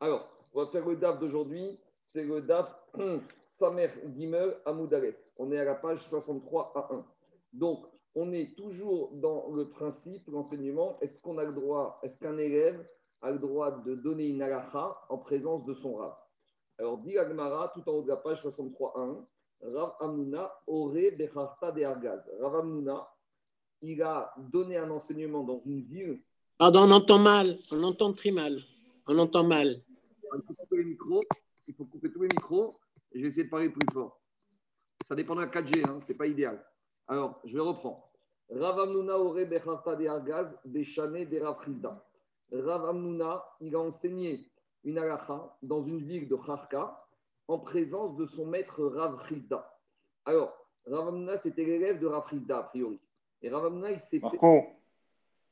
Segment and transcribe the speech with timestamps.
[0.00, 1.78] Alors, on va faire le DAF d'aujourd'hui.
[2.04, 2.74] C'est le DAF
[3.46, 5.16] Samer Gimel Amoudalef.
[5.36, 7.04] On est à la page 63 à 1.
[7.52, 10.98] Donc, on est toujours dans le principe, l'enseignement.
[11.00, 12.86] Est-ce qu'on a le droit, est-ce qu'un élève
[13.22, 16.14] a le droit de donner une halakha en présence de son rab
[16.78, 19.26] Alors, dit Agmara, tout en haut de la page 63 à 1,
[19.74, 22.20] Rav Amuna aurait Becharta de Argaz.
[22.40, 23.08] Rav Amuna,
[23.80, 26.20] il a donné un enseignement dans une ville.
[26.58, 28.60] Pardon, on entend mal, on entend très mal.
[29.14, 29.82] On entend mal.
[30.34, 31.22] Il faut couper les micros,
[31.68, 32.74] il faut couper tous les micros.
[33.14, 34.22] Je vais essayer de parler plus fort.
[35.04, 36.64] Ça dépend de la 4G, hein, ce n'est pas idéal.
[37.08, 38.10] Alors, je vais reprendre.
[38.48, 42.02] Rav Amnuna aurait Becharta de Argaz, Bechane de Rav Chizda.
[42.52, 44.50] Rav Amnuna, il a enseigné
[44.82, 47.06] une halakha dans une ville de Kharka
[47.48, 49.78] en présence de son maître Rav Chizda.
[50.24, 50.56] Alors,
[50.86, 52.98] Rav Amnuna, c'était l'élève de Rav Chizda, a priori.
[53.42, 54.20] Et Rav Amnuna, il s'est.
[54.20, 54.68] Marco,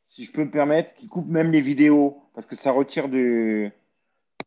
[0.04, 3.70] si je peux me permettre, qu'il coupe même les vidéos, parce que ça retire de.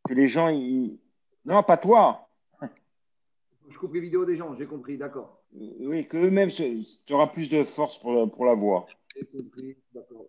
[0.07, 0.49] que les gens.
[0.49, 0.99] Ils...
[1.45, 2.29] Non, pas toi.
[3.69, 5.41] Je coupe les vidéos des gens, j'ai compris, d'accord.
[5.53, 8.85] Oui, que eux-mêmes, tu auras plus de force pour, pour la voix.
[9.15, 10.25] J'ai compris, d'accord.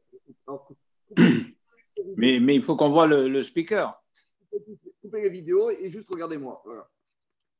[0.47, 0.69] Alors,
[2.17, 4.03] Mais, mais il faut qu'on voit le, le speaker.
[4.51, 6.61] coupez, coupez les vidéos et juste regardez-moi.
[6.65, 6.89] Voilà.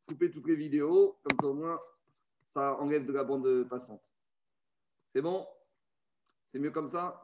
[0.09, 1.79] Coupez toutes les vidéos, comme ça au moins,
[2.45, 4.13] ça enlève de la bande passante.
[5.07, 5.47] C'est bon?
[6.51, 7.23] C'est mieux comme ça?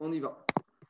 [0.00, 0.44] On y va.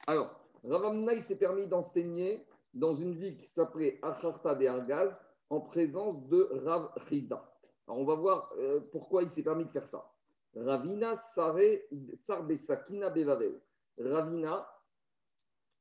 [0.06, 5.12] Alors, Ravamna, il s'est permis d'enseigner dans une ville qui s'appelait Acharta de Argaz
[5.50, 7.44] en présence de Rav Chizda.
[7.88, 10.08] Alors, on va voir euh, pourquoi il s'est permis de faire ça.
[10.54, 13.60] Ravina Sarbesakina Bevavel.
[13.98, 14.64] Ravina,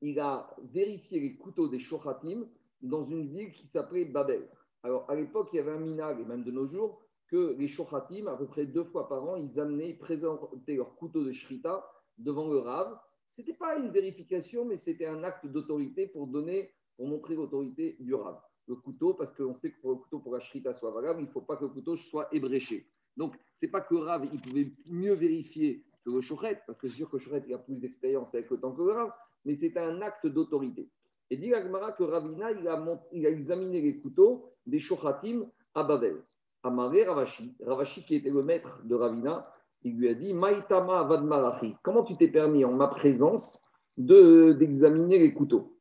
[0.01, 2.47] il a vérifié les couteaux des Shochatim
[2.81, 4.49] dans une ville qui s'appelait Babel.
[4.81, 7.67] Alors, à l'époque, il y avait un minag, et même de nos jours, que les
[7.67, 11.85] Shochatim, à peu près deux fois par an, ils amenaient, présentaient leur couteau de Shrita
[12.17, 12.99] devant le Rav.
[13.29, 17.95] Ce n'était pas une vérification, mais c'était un acte d'autorité pour donner, pour montrer l'autorité
[17.99, 18.39] du Rav.
[18.67, 21.25] Le couteau, parce qu'on sait que pour le couteau, pour la Shrita soit valable, il
[21.25, 22.87] ne faut pas que le couteau soit ébréché.
[23.17, 26.77] Donc, ce n'est pas que le Rav, il pouvait mieux vérifier que le Shochet, parce
[26.79, 28.91] que c'est sûr que le Shochet, il a plus d'expérience avec le temps que le
[28.91, 29.11] Rav,
[29.45, 30.89] mais c'était un acte d'autorité.
[31.29, 35.47] Et dit Agmara que Ravina, il a, mont- il a examiné les couteaux des Shochatim
[35.75, 36.23] à Babel.
[36.63, 39.51] Amaré Ravashi, Ravashi qui était le maître de Ravina,
[39.83, 43.63] il lui a dit Maïtama Vadmarachi, comment tu t'es permis en ma présence
[43.97, 45.75] de- d'examiner les couteaux?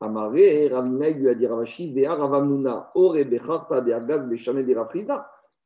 [0.00, 5.14] Amaré Ravina, lui a dit Ravashi, Dea Ravamnuna, Ore Becharta de.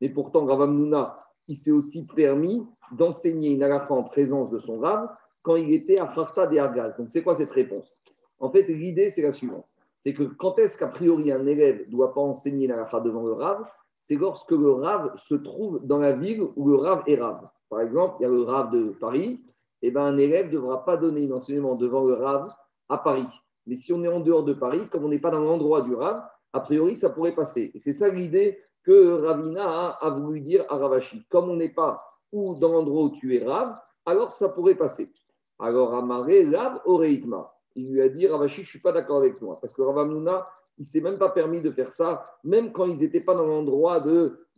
[0.00, 5.08] Mais pourtant, Ravamnuna, il s'est aussi permis d'enseigner une halakha en présence de son Rav
[5.42, 6.96] quand il était à Charta de.
[6.96, 8.00] Donc, c'est quoi cette réponse?
[8.38, 9.66] En fait, l'idée, c'est la suivante
[10.02, 13.22] c'est que quand est-ce qu'a priori un élève ne doit pas enseigner la halakha devant
[13.24, 13.64] le Rav?
[14.00, 17.48] C'est lorsque le Rav se trouve dans la ville où le Rav est Rav.
[17.72, 19.40] Par exemple, il y a le Rav de Paris,
[19.80, 22.52] et ben un élève ne devra pas donner un enseignement devant le Rav
[22.90, 23.26] à Paris.
[23.66, 25.94] Mais si on est en dehors de Paris, comme on n'est pas dans l'endroit du
[25.94, 26.22] Rav,
[26.52, 27.70] a priori, ça pourrait passer.
[27.74, 31.24] Et c'est ça l'idée que Ravina a, voulu dire à Ravashi.
[31.30, 33.74] Comme on n'est pas ou dans l'endroit où tu es Rav,
[34.04, 35.10] alors ça pourrait passer.
[35.58, 37.54] Alors Amaré, Rav Oreitma.
[37.74, 39.58] Il lui a dit Ravashi, je ne suis pas d'accord avec toi.
[39.62, 40.46] Parce que Ravamuna,
[40.76, 43.46] il ne s'est même pas permis de faire ça, même quand ils n'étaient pas dans
[43.46, 43.98] l'endroit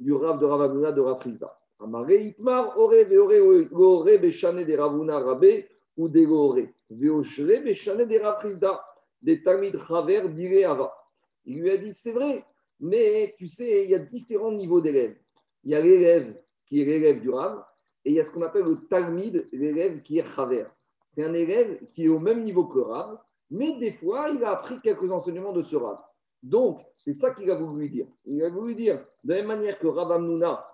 [0.00, 1.56] du Rav de Ravamuna de Rav Rizda.
[1.84, 5.22] Amaré Itmar, Ore, Veore, Ore, Beshane de Ravuna
[5.97, 6.69] ou de Ore.
[6.91, 8.83] Veoshre, Beshane de Rav Rizda.
[9.21, 10.91] Des Tamid Chaver, Dire.
[11.45, 12.45] Il lui a dit c'est vrai,
[12.81, 15.17] mais tu sais, il y a différents niveaux d'élèves.
[15.62, 16.34] Il y a l'élève
[16.65, 17.62] qui est l'élève du Rav,
[18.05, 20.65] et il y a ce qu'on appelle le Talmid, l'élève qui est Chaver.
[21.15, 23.19] C'est un élève qui est au même niveau que Rav,
[23.51, 25.99] mais des fois, il a appris quelques enseignements de ce Rav.
[26.43, 28.06] Donc, c'est ça qu'il a voulu lui dire.
[28.25, 30.66] Il a voulu dire, de la même manière que Rav Amnuna,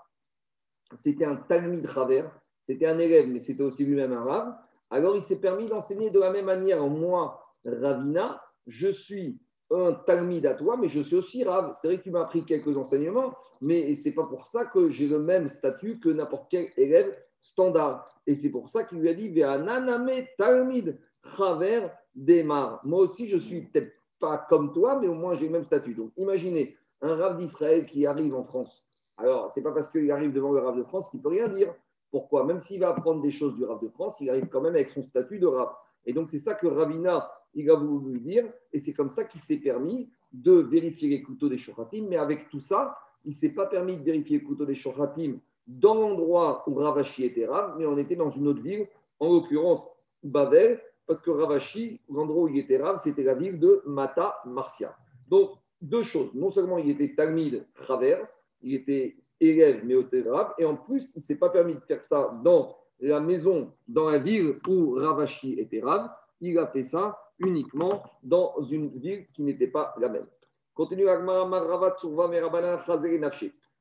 [0.97, 2.25] c'était un Talmid Chaver,
[2.63, 4.55] c'était un élève, mais c'était aussi lui-même un Rav,
[4.91, 6.85] alors il s'est permis d'enseigner de la même manière.
[6.87, 9.39] Moi, Ravina, je suis
[9.71, 11.75] un Talmid à toi, mais je suis aussi Rav.
[11.81, 14.89] C'est vrai que tu m'as appris quelques enseignements, mais ce n'est pas pour ça que
[14.89, 18.21] j'ai le même statut que n'importe quel élève standard.
[18.27, 20.99] Et c'est pour ça qu'il lui a dit Ve'ananame Talmid
[21.37, 22.81] Chaver Demar.
[22.85, 25.95] Moi aussi, je suis peut-être pas comme toi, mais au moins j'ai le même statut.
[25.95, 28.85] Donc imaginez un Rav d'Israël qui arrive en France.
[29.21, 31.75] Alors, c'est pas parce qu'il arrive devant le Rav de France qu'il peut rien dire.
[32.11, 32.45] Pourquoi?
[32.45, 34.89] Même s'il va apprendre des choses du Rav de France, il arrive quand même avec
[34.89, 35.69] son statut de Rav.
[36.07, 38.51] Et donc, c'est ça que Ravina, il a voulu dire.
[38.73, 42.07] Et c'est comme ça qu'il s'est permis de vérifier les couteaux des Shochatim.
[42.09, 45.39] Mais avec tout ça, il ne s'est pas permis de vérifier les couteaux des Shochatim
[45.67, 48.89] dans l'endroit où Ravashi était Rav, mais on était dans une autre ville,
[49.21, 49.87] en l'occurrence
[50.25, 54.97] Babel, parce que Ravashi, l'endroit où il était Rav, c'était la ville de Mata Marcia.
[55.29, 55.51] Donc,
[55.83, 56.33] deux choses.
[56.35, 58.23] Non seulement il était Talmid Chaver,
[58.63, 60.05] il était élève, mais au
[60.59, 64.11] et en plus, il ne s'est pas permis de faire ça dans la maison, dans
[64.11, 66.11] la ville où Ravashi était Rav,
[66.41, 70.27] il a fait ça uniquement dans une ville qui n'était pas la même.
[70.75, 71.07] Continue.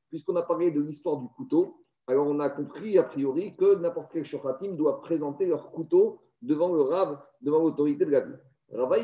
[0.08, 4.12] Puisqu'on a parlé de l'histoire du couteau, alors on a compris a priori que n'importe
[4.12, 8.40] quel shochatim doit présenter leur couteau devant le Rav, devant l'autorité de la ville.
[8.72, 8.96] Rava,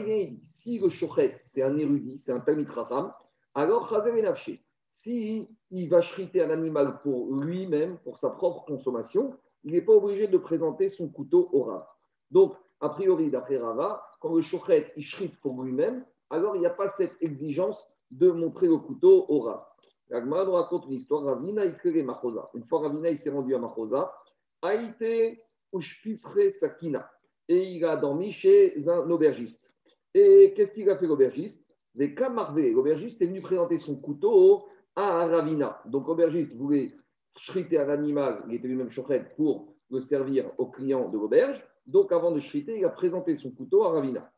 [0.43, 3.13] si le shochet, c'est un érudit, c'est un Talmid Raham,
[3.55, 4.66] alors Chazer et.
[4.99, 9.93] Si il va chriter un animal pour lui-même, pour sa propre consommation, il n'est pas
[9.93, 11.87] obligé de présenter son couteau au Rav.
[12.31, 16.67] Donc, a priori, d'après Rava, quand le shochet il shrite pour lui-même, alors il n'y
[16.67, 19.67] a pas cette exigence de montrer le couteau au Rav.
[20.09, 21.25] L'Agmara nous raconte une histoire.
[21.25, 22.49] Ravina il Machosa.
[22.55, 24.15] Une fois Ravina il s'est rendu à Machosa,
[24.63, 25.43] Aïté
[25.75, 27.07] Ushpisre Sakina.
[27.49, 29.75] Et il a dormi chez un aubergiste.
[30.15, 31.63] Et qu'est-ce qu'il a fait l'aubergiste?
[31.95, 34.67] L'aubergiste est venu présenter son couteau
[34.97, 35.81] à Ravina.
[35.85, 36.93] Donc l'aubergiste voulait
[37.35, 41.63] chriter un animal, il était lui-même chochet pour le servir aux clients de l'auberge.
[41.87, 44.31] Donc avant de chriter, il a présenté son couteau à Ravina.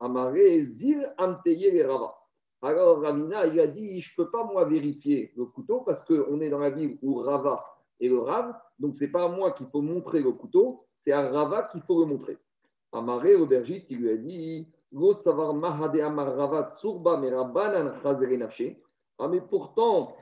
[0.00, 2.14] Amaré Zil Amteye les Rava.
[2.62, 6.40] Alors Ravina, il a dit, je ne peux pas moi vérifier le couteau parce qu'on
[6.40, 7.64] est dans la ville où Rava
[8.00, 11.12] est le Rav, donc ce n'est pas à moi qu'il faut montrer le couteau, c'est
[11.12, 12.38] à Rava qu'il faut le montrer.
[12.92, 17.92] Amaré, l'aubergiste, il lui a dit, Go savar mahade amar Ravat surba merabanan
[19.18, 20.16] Ah mais pourtant,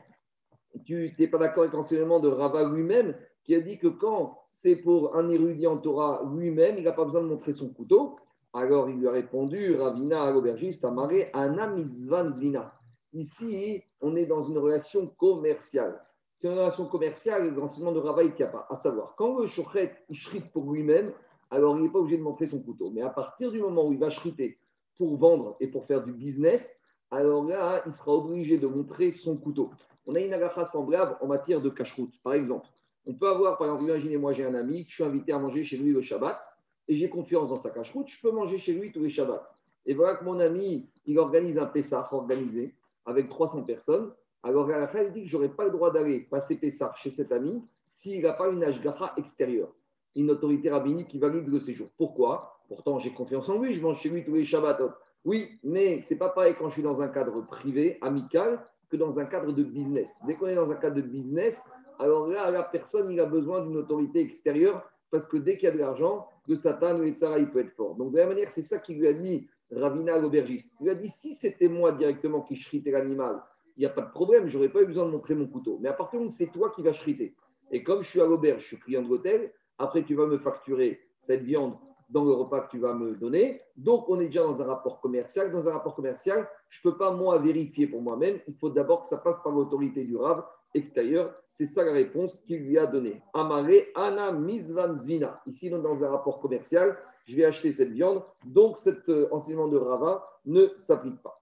[0.85, 3.15] tu n'es pas d'accord avec l'enseignement de Rava lui-même
[3.45, 7.05] qui a dit que quand c'est pour un érudit en Torah lui-même, il n'a pas
[7.05, 8.17] besoin de montrer son couteau.
[8.53, 12.73] Alors il lui a répondu, Ravina à l'aubergiste, Amaré, Anamizvan Zvina.
[13.13, 16.01] Ici, on est dans une relation commerciale.
[16.37, 18.67] C'est une relation commerciale, l'enseignement de Rava il n'y a pas.
[18.71, 21.13] À savoir, quand le shochet shrite pour lui-même,
[21.51, 22.91] alors il n'est pas obligé de montrer son couteau.
[22.91, 24.59] Mais à partir du moment où il va shriter
[24.97, 26.81] pour vendre et pour faire du business,
[27.15, 29.71] alors là, il sera obligé de montrer son couteau.
[30.07, 32.13] On a une agacha semblable en matière de cacheroute.
[32.23, 32.67] Par exemple,
[33.07, 35.63] on peut avoir, par exemple, imaginez, moi j'ai un ami, je suis invité à manger
[35.63, 36.41] chez lui le Shabbat
[36.89, 39.49] et j'ai confiance dans sa cache-route, je peux manger chez lui tous les Shabbats.
[39.87, 42.75] Et voilà que mon ami, il organise un Pessah organisé
[43.07, 44.13] avec 300 personnes.
[44.43, 47.31] Alors à il dit que je n'aurai pas le droit d'aller passer Pessah chez cet
[47.31, 49.73] ami s'il n'a pas une Ashgacha extérieure,
[50.17, 51.89] une autorité rabbinique qui valide le séjour.
[51.97, 52.59] Pourquoi?
[52.67, 54.99] Pourtant, j'ai confiance en lui, je mange chez lui tous les Shabbats.
[55.25, 59.19] Oui, mais c'est pas pareil quand je suis dans un cadre privé, amical, que dans
[59.19, 60.21] un cadre de business.
[60.27, 61.65] Dès qu'on est dans un cadre de business,
[61.99, 65.69] alors là, la personne, il a besoin d'une autorité extérieure parce que dès qu'il y
[65.69, 67.95] a de l'argent, le Satan, le Etzara, il peut être fort.
[67.95, 70.75] Donc, de la manière, c'est ça qui lui a dit Ravina l'aubergiste.
[70.81, 73.43] Il lui a dit si c'était moi directement qui chritais l'animal,
[73.77, 75.79] il n'y a pas de problème, je n'aurais pas eu besoin de montrer mon couteau.
[75.81, 77.35] Mais à partir du moment où c'est toi qui vas chriter,
[77.71, 80.39] et comme je suis à l'auberge, je suis client de l'hôtel, après tu vas me
[80.39, 81.75] facturer cette viande
[82.09, 83.63] dans le repas que tu vas me donner.
[83.77, 85.51] Donc, on est déjà dans un rapport commercial.
[85.51, 88.39] Dans un rapport commercial, je ne peux pas, moi, vérifier pour moi-même.
[88.47, 90.43] Il faut d'abord que ça passe par l'autorité du RAV
[90.75, 91.35] extérieur.
[91.51, 93.23] C'est ça la réponse qu'il lui a donnée.
[93.33, 95.41] Amare Ana Mizvan Zina.
[95.47, 96.97] Ici, dans un rapport commercial,
[97.27, 98.23] je vais acheter cette viande.
[98.45, 101.41] Donc, cet euh, enseignement de Rava ne s'applique pas.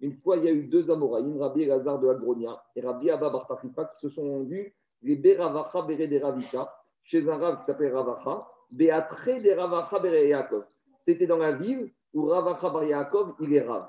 [0.00, 3.30] Une fois, il y a eu deux Amoraïm, Rabbi Elazar de Agronia et Rabbi Abba
[3.30, 7.94] Bartafipa, qui se sont rendus les Beravacha Bere de Ravika, chez un Rav qui s'appelle
[7.94, 10.64] Ravacha, Beatre de Ravacha Bere Yaakov.
[10.96, 13.88] C'était dans la ville où Ravacha Bar Yaakov, il est Rav.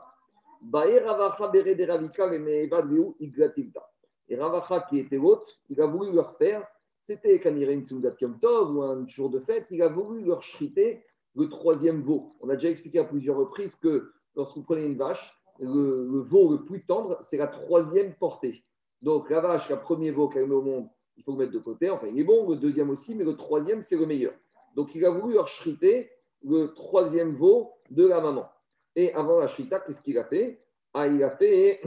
[4.28, 6.68] Et Ravacha, qui était l'autre, il a voulu leur faire,
[7.02, 11.04] c'était une Tsundat Tov ou un jour de fête, il a voulu leur chriter
[11.36, 12.36] le troisième veau.
[12.42, 16.52] On a déjà expliqué à plusieurs reprises que lorsque vous prenez une vache, le, veau
[16.52, 18.64] le plus tendre, c'est la troisième portée.
[19.02, 21.60] Donc la vache, le premier veau qu'elle met au monde, il faut le mettre de
[21.60, 21.90] côté.
[21.90, 24.34] Enfin, il est bon, le deuxième aussi, mais le troisième, c'est le meilleur.
[24.76, 26.10] Donc il a voulu leur chriter
[26.44, 28.50] le troisième veau de la maman.
[28.96, 30.64] Et avant la shrita, qu'est-ce qu'il a fait?
[30.94, 31.82] Ah, Il a fait,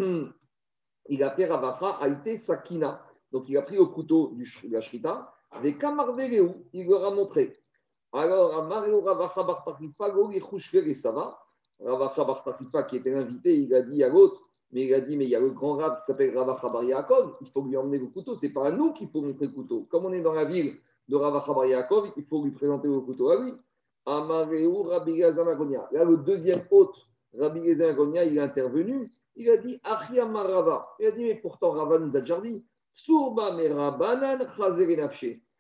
[1.09, 3.03] il a fait Ravacha Aïté Sakina.
[3.33, 7.59] Donc il a pris le couteau de la shrita, avec Kamarveleu, il leur a montré.
[8.13, 10.13] Alors, Amareo Ravacha Bartakifa,
[10.75, 11.39] et Sava,
[11.81, 14.43] Ravacha qui était l'invité, il a dit à l'autre,
[14.73, 16.83] mais il a dit, mais il y a le grand rab qui s'appelle Ravacha Bar
[16.83, 19.53] Yaakov, il faut lui emmener le couteau, c'est pas à nous qu'il faut montrer le
[19.53, 19.87] couteau.
[19.91, 20.77] Comme on est dans la ville
[21.09, 23.53] de Ravacha Bar Yaakov, il faut lui présenter le couteau à lui.
[24.07, 25.89] Amareu Rabbi Gazamagonia.
[25.93, 26.97] Là, le deuxième hôte,
[27.39, 29.13] Rabbi Gazamagonia, il est intervenu.
[29.37, 30.89] Il a dit Achiamar Rava.
[30.99, 34.47] Il a dit Mais pourtant, Rava nous a déjà dit Surba Merabanan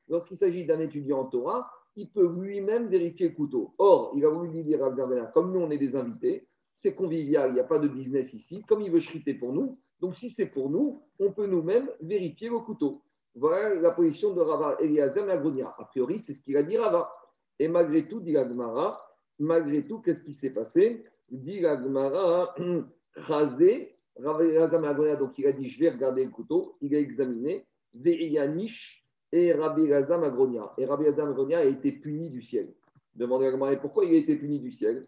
[0.08, 3.74] Lorsqu'il s'agit d'un étudiant en Torah, il peut lui-même vérifier le couteau.
[3.78, 7.50] Or, il a voulu lui dire à comme nous, on est des invités, c'est convivial,
[7.50, 9.78] il n'y a pas de business ici, comme il veut chriter pour nous.
[10.00, 13.02] Donc, si c'est pour nous, on peut nous-mêmes vérifier le couteau.
[13.34, 15.74] Voilà la position de Rava Eliazar Agonia.
[15.78, 17.10] A priori, c'est ce qu'il a dit Rava.
[17.58, 19.00] Et malgré tout, dit Agmara,
[19.38, 21.04] malgré tout, qu'est-ce qui s'est passé?
[21.30, 22.54] Dit Agmara,
[23.26, 29.52] Chazé, donc il a dit, je vais regarder le couteau, il a examiné, Ve'yanish, et
[29.52, 30.72] Rabbi Elazar Magronia.
[30.76, 32.74] Et Rabbi Elazar Magronia a été puni du ciel.
[33.14, 35.06] Demandez à Gamara pourquoi il a été puni du ciel?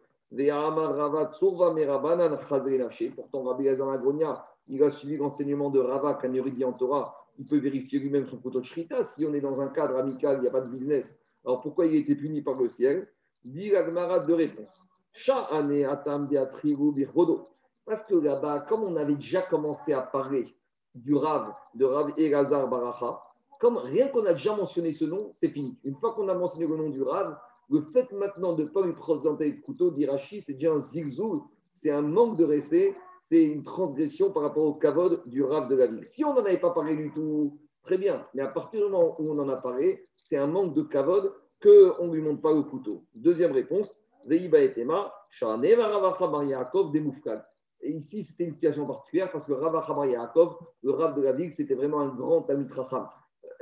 [3.15, 7.59] Pourtant, Rabbi Elazar Magronia, il a suivi l'enseignement de Rava, érudit en Torah, il peut
[7.59, 9.05] vérifier lui-même son couteau de shrita.
[9.05, 11.21] Si on est dans un cadre amical, il n'y a pas de business.
[11.45, 13.09] Alors pourquoi il a été puni par le ciel?
[13.45, 14.87] Dit la Gemara de réponse.
[17.85, 20.57] Parce que là-bas, comme on avait déjà commencé à parler
[20.95, 23.21] du Rav, de Rav Elazar Baracha,
[23.61, 25.79] comme rien qu'on a déjà mentionné ce nom, c'est fini.
[25.85, 27.39] Une fois qu'on a mentionné le nom du Rav,
[27.71, 31.49] le fait maintenant de ne pas lui présenter le couteau d'Irachi, c'est déjà un zigzou,
[31.71, 35.75] c'est un manque de respect, c'est une transgression par rapport au kavod du Rav de
[35.75, 36.07] la ville.
[36.07, 39.17] Si on n'en avait pas parlé du tout, très bien, mais à partir du moment
[39.19, 42.53] où on en a parlé, c'est un manque de kavod qu'on ne lui montre pas
[42.53, 43.05] le couteau.
[43.15, 46.95] Deuxième réponse, Veiba etema, Yaakov
[47.81, 51.75] Et ici, c'était une situation particulière parce que Yaakov, le Rav de la ville, c'était
[51.75, 53.09] vraiment un grand Tamit Racham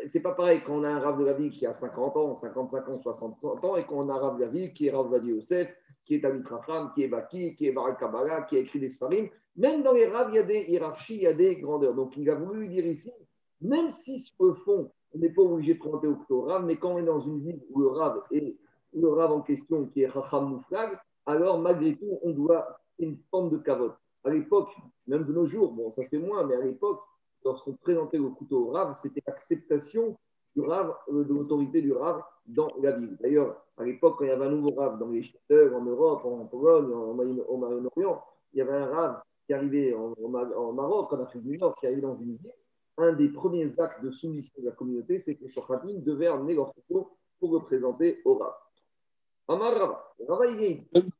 [0.06, 2.34] c'est pas pareil quand on a un Rav de la ville qui a 50 ans,
[2.34, 5.10] 55 ans, 60 ans, et qu'on a un Rav de la ville qui est Rav
[5.10, 8.60] Vadi Yosef, qui est Amit Racham, qui est Baki, qui est Barak Kabbalah, qui a
[8.60, 9.28] écrit des Sarim.
[9.56, 11.94] Même dans les Rav, il y a des hiérarchies, il y a des grandeurs.
[11.94, 13.12] Donc il a voulu dire ici,
[13.60, 16.94] même si sur le fond, on n'est pas obligé de présenter au Rav, mais quand
[16.94, 18.56] on est dans une ville où le Rav est
[18.94, 23.50] le Rav en question, qui est Racham Mouflag, alors malgré tout, on doit une forme
[23.50, 23.94] de cavote.
[24.24, 24.70] À l'époque,
[25.06, 27.00] même de nos jours, bon, ça c'est moins, mais à l'époque,
[27.44, 30.16] lorsqu'on présentait le couteau au Rav, c'était l'acceptation
[30.54, 33.16] du Rav, euh, de l'autorité du Rav dans la ville.
[33.20, 36.24] D'ailleurs, à l'époque, quand il y avait un nouveau Rav dans les Châteurs, en Europe,
[36.24, 38.22] en Pologne, au Moyen-Orient,
[38.52, 42.02] il y avait un Rav qui arrivait en, Maroc, en Afrique du Nord, qui arrivait
[42.02, 42.52] dans une ville.
[42.98, 46.54] Un des premiers actes de soumission de la communauté, c'est que les Shochatim devaient emmener
[46.54, 48.52] leur couteau pour le présenter au Rav.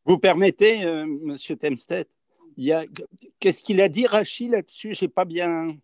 [0.04, 2.08] Vous permettez, euh, Monsieur Temstedt,
[3.40, 4.94] qu'est-ce qu'il a dit Rachid là-dessus?
[4.94, 5.76] Je n'ai pas bien.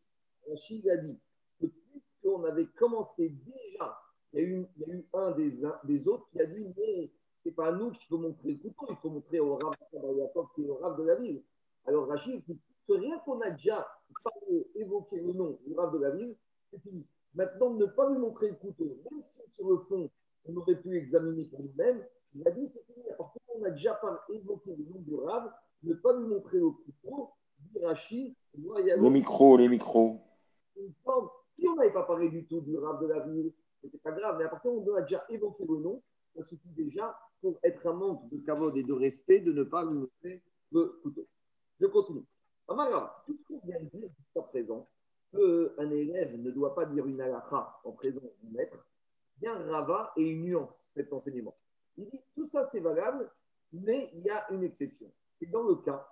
[0.48, 1.18] Rachid a dit
[1.60, 3.98] que puisqu'on avait commencé déjà,
[4.32, 4.66] il y a eu,
[5.14, 7.10] un des, autres qui a dit Mais
[7.42, 9.74] ce n'est pas à nous qu'il faut montrer le couteau, il faut montrer au Rav
[10.54, 11.42] qui est au Rav de la ville.
[11.86, 13.86] Alors Rachid Puisque rien qu'on a déjà
[14.24, 16.36] parlé, évoqué le nom du Rav de la ville,
[16.70, 17.04] c'est fini.
[17.34, 20.10] Maintenant, ne pas lui montrer le couteau, même si sur le fond,
[20.46, 23.04] on aurait pu examiner pour nous-mêmes, il a dit c'est fini.
[23.16, 25.50] Partir on a déjà pas évoqué le nom du Rav,
[25.82, 28.34] ne pas lui montrer le couteau, dit Rachid.
[28.54, 30.20] Le micro, les micros
[31.48, 34.36] si on n'avait pas parlé du tout du rab de la ville, c'était pas grave,
[34.38, 36.02] mais à partir du moment on a déjà évoqué le nom,
[36.34, 39.84] ça suffit déjà pour être un manque de cavode et de respect de ne pas
[39.84, 40.42] nous montrer
[40.72, 41.26] le couteau.
[41.80, 42.24] Je continue.
[42.68, 44.86] Alors, tout ce qu'on vient de dire jusqu'à présent,
[45.32, 48.78] qu'un élève ne doit pas dire une halakha en présence du maître,
[49.38, 51.56] bien Rava et une nuance, cet enseignement.
[51.96, 53.30] Il dit tout ça c'est valable,
[53.72, 55.10] mais il y a une exception.
[55.28, 56.08] C'est dans le cas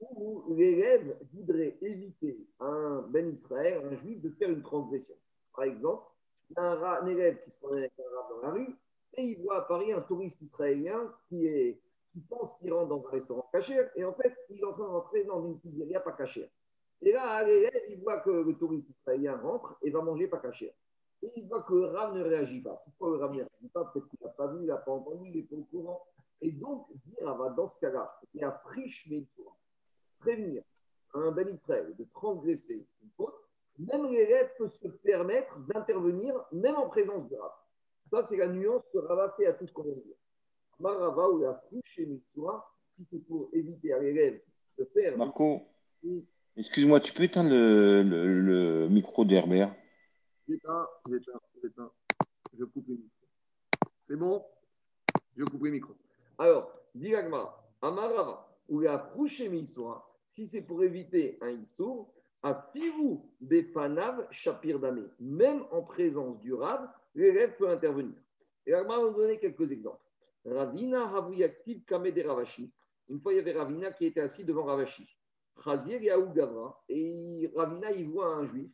[0.00, 5.14] où l'élève voudrait éviter un Ben Israël, un juif, de faire une transgression.
[5.54, 6.04] Par exemple,
[6.50, 8.76] il y a un, élève qui se promène avec un dans la rue
[9.14, 11.76] et il voit à Paris un touriste israélien qui,
[12.28, 14.90] pense qu'il rentre dans un restaurant cachère et en fait, il est en train de
[14.90, 16.48] rentrer dans une pizzeria pas cachère.
[17.00, 20.72] Et là, l'élève, il voit que le touriste israélien rentre et va manger pas cachère.
[21.22, 22.82] Et il voit que le rab ne réagit pas.
[22.84, 23.84] Pourquoi le rab ne réagit pas?
[23.84, 26.06] Peut-être qu'il n'a pas vu, il n'a pas entendu, il n'est pas au courant.
[26.40, 29.24] Et donc, dire, dans ce cas-là, il a friche mais
[30.18, 30.62] prévenir
[31.14, 33.34] un Ben Israël de transgresser une faute,
[33.78, 37.52] même l'élève peut se permettre d'intervenir, même en présence du Rav.
[38.04, 40.16] Ça, c'est la nuance que Rava fait à tout ce qu'on vient de dire.
[40.80, 42.00] Marava ou la couche
[42.96, 44.40] si c'est pour éviter à l'élève
[44.78, 45.16] de faire.
[45.16, 45.62] Marco,
[46.56, 49.74] excuse-moi, tu peux éteindre le, le, micro d'Herbert?
[50.48, 51.92] J'éteins, j'éteins, j'éteins.
[52.58, 53.26] Je coupe le micro.
[54.08, 54.44] C'est bon?
[55.36, 55.94] Je coupe le micro.
[56.38, 59.40] Alors, dit Amarava ou la couche
[60.28, 65.10] si c'est pour éviter un issour, à fivou befanav shapir dame.
[65.18, 68.14] Même en présence du rab, l'élève peut intervenir.
[68.66, 70.04] Et là, on va vous donner quelques exemples.
[70.44, 72.70] Ravina havuyaktiv kame de Ravashi.
[73.08, 75.08] Une fois, il y avait Ravina qui était assis devant Ravashi.
[75.64, 76.80] Chazir Yaou Gavra.
[76.88, 78.70] Et Ravina, il voit un juif.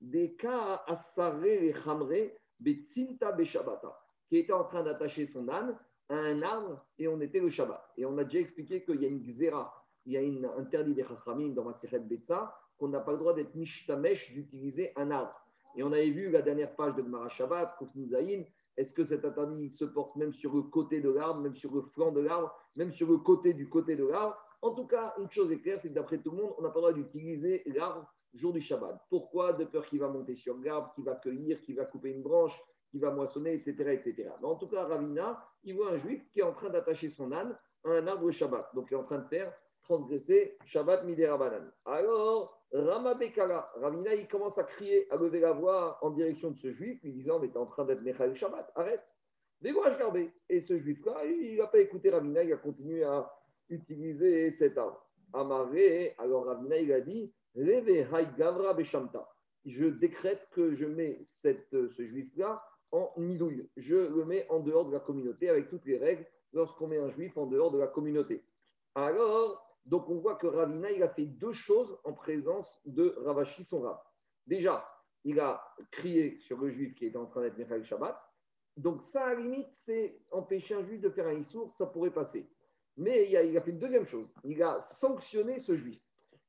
[0.00, 3.98] Des cas asare et chamre betzinta beshabata.
[4.28, 5.76] Qui était en train d'attacher son âne
[6.08, 7.82] à un arbre et on était le Shabbat.
[7.96, 9.77] Et on a déjà expliqué qu'il y a une xéra
[10.08, 13.18] il y a une interdit des Chachamim dans ma Sechet Betsa qu'on n'a pas le
[13.18, 15.34] droit d'être mishtamesh, d'utiliser un arbre.
[15.76, 17.78] Et on avait vu la dernière page de Mara Shabbat,
[18.78, 21.82] est-ce que cet interdit se porte même sur le côté de l'arbre, même sur le
[21.82, 24.34] flanc de l'arbre, même sur le côté du côté de l'arbre?
[24.62, 26.70] En tout cas, une chose est claire, c'est que d'après tout le monde, on n'a
[26.70, 28.98] pas le droit d'utiliser l'arbre jour du Shabbat.
[29.10, 32.22] Pourquoi De peur qu'il va monter sur l'arbre, qu'il va cueillir, qu'il va couper une
[32.22, 32.58] branche,
[32.90, 34.30] qu'il va moissonner, etc., etc.
[34.40, 37.30] Mais en tout cas, Ravina, il voit un juif qui est en train d'attacher son
[37.32, 38.74] âne à un arbre Shabbat.
[38.74, 39.52] Donc, il est en train de faire
[39.88, 41.38] transgresser Shabbat Midera
[41.86, 46.58] Alors, Rama Bekala, Ravina, il commence à crier, à lever la voix en direction de
[46.58, 49.02] ce juif, lui disant Mais t'es en train d'être Mechael Shabbat, arrête.
[49.62, 50.30] Dégage Garbé.
[50.50, 53.32] Et ce juif-là, il n'a pas écouté Ravina, il a continué à
[53.70, 55.02] utiliser cet arbre.
[55.32, 59.26] Amaré, alors Ravina, il a dit Leve Gavra Beshamta.
[59.64, 63.68] Je décrète que je mets cette, ce juif-là en nidouille.
[63.76, 67.08] Je le mets en dehors de la communauté avec toutes les règles lorsqu'on met un
[67.08, 68.44] juif en dehors de la communauté.
[68.94, 73.64] Alors, donc on voit que Ravina, il a fait deux choses en présence de Ravashi,
[73.64, 73.98] son rab.
[74.46, 74.86] Déjà,
[75.24, 78.18] il a crié sur le juif qui était en train d'être Michael Shabbat.
[78.76, 82.12] Donc ça, à la limite, c'est empêcher un juif de faire un issour, ça pourrait
[82.12, 82.50] passer.
[82.98, 84.32] Mais il a, a fait une deuxième chose.
[84.44, 86.02] Il a sanctionné ce juif.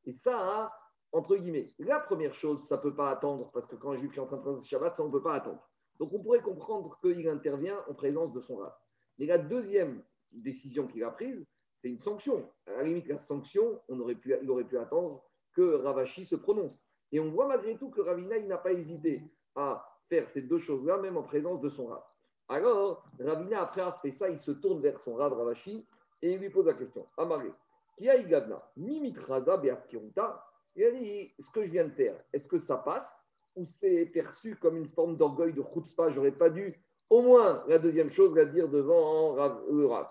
[0.04, 0.74] Et ça,
[1.14, 4.18] entre guillemets, la première chose, ça ne peut pas attendre, parce que quand un juif
[4.18, 5.66] est en train de faire Shabbat, ça, on ne peut pas attendre.
[5.98, 8.74] Donc on pourrait comprendre qu'il intervient en présence de son rab.
[9.18, 11.46] Mais la deuxième décision qu'il a prise,
[11.80, 12.46] c'est une sanction.
[12.68, 16.36] À la limite, la sanction, on aurait pu, il aurait pu attendre que Ravashi se
[16.36, 16.86] prononce.
[17.14, 19.24] Et on voit malgré tout que Ravina, il n'a pas hésité
[19.56, 22.04] à faire ces deux choses-là, même en présence de son rab.
[22.50, 25.88] Alors, Ravina, après avoir fait ça, il se tourne vers son rab Ravashi
[26.22, 27.52] et il lui pose la question Amaré,
[27.98, 30.46] qui a Igavna, Mimitraza Beakirunta
[30.76, 34.06] Il a dit Ce que je viens de faire, est-ce que ça passe ou c'est
[34.08, 36.12] perçu comme une forme d'orgueil, de chutzpah?
[36.12, 36.78] J'aurais pas dû,
[37.10, 39.36] au moins, la deuxième chose, la dire devant
[39.70, 40.08] le rab.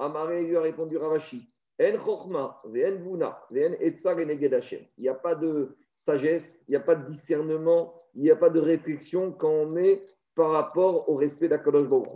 [0.00, 1.46] Amaré lui a répondu Ravashi
[1.78, 6.80] En chokma, ve'en vuna, ve'en etzar Il n'y a pas de sagesse, il n'y a
[6.80, 10.02] pas de discernement, il n'y a pas de réflexion quand on est
[10.34, 12.08] par rapport au respect d'Akadosh Baruch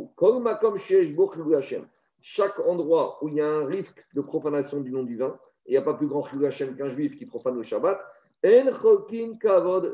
[2.23, 5.77] Chaque endroit où il y a un risque de profanation du nom divin, il n'y
[5.77, 8.01] a pas plus grand Chilou Hashem qu'un juif qui profane le Shabbat,
[8.47, 9.93] En chokin kavod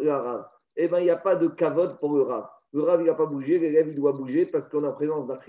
[0.76, 2.48] Eh bien, il n'y a pas de kavod pour le Rav.
[2.72, 5.40] Le il n'a pas bougé, l'élève, il doit bouger parce qu'on en présence d'un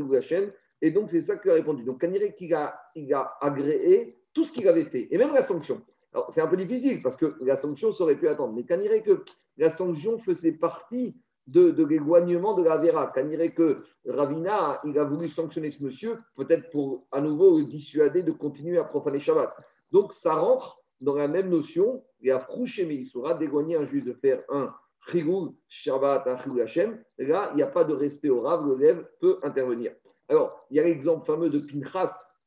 [0.81, 1.83] et donc, c'est ça qu'il a répondu.
[1.83, 5.41] Donc, Kanirek, qu'il a, il a agréé tout ce qu'il avait fait, et même la
[5.41, 5.81] sanction.
[6.13, 8.53] Alors, c'est un peu difficile parce que la sanction, ça aurait pu attendre.
[8.53, 9.23] Mais Kanirek, que
[9.57, 11.15] la sanction faisait partie
[11.47, 13.07] de, de l'éloignement de la Vera.
[13.07, 18.31] Que Ravina, il a voulu sanctionner ce monsieur, peut-être pour à nouveau le dissuader de
[18.31, 19.57] continuer à profaner Shabbat.
[19.91, 24.13] Donc, ça rentre dans la même notion, et à Frouché Meisura, d'éloigner un juif de
[24.13, 24.73] faire un
[25.07, 27.03] Chigul Shabbat, un Chigul Hashem.
[27.17, 29.93] Là, il n'y a pas de respect au Rav, le peut intervenir.
[30.31, 32.37] Alors, il y a l'exemple fameux de Pinchas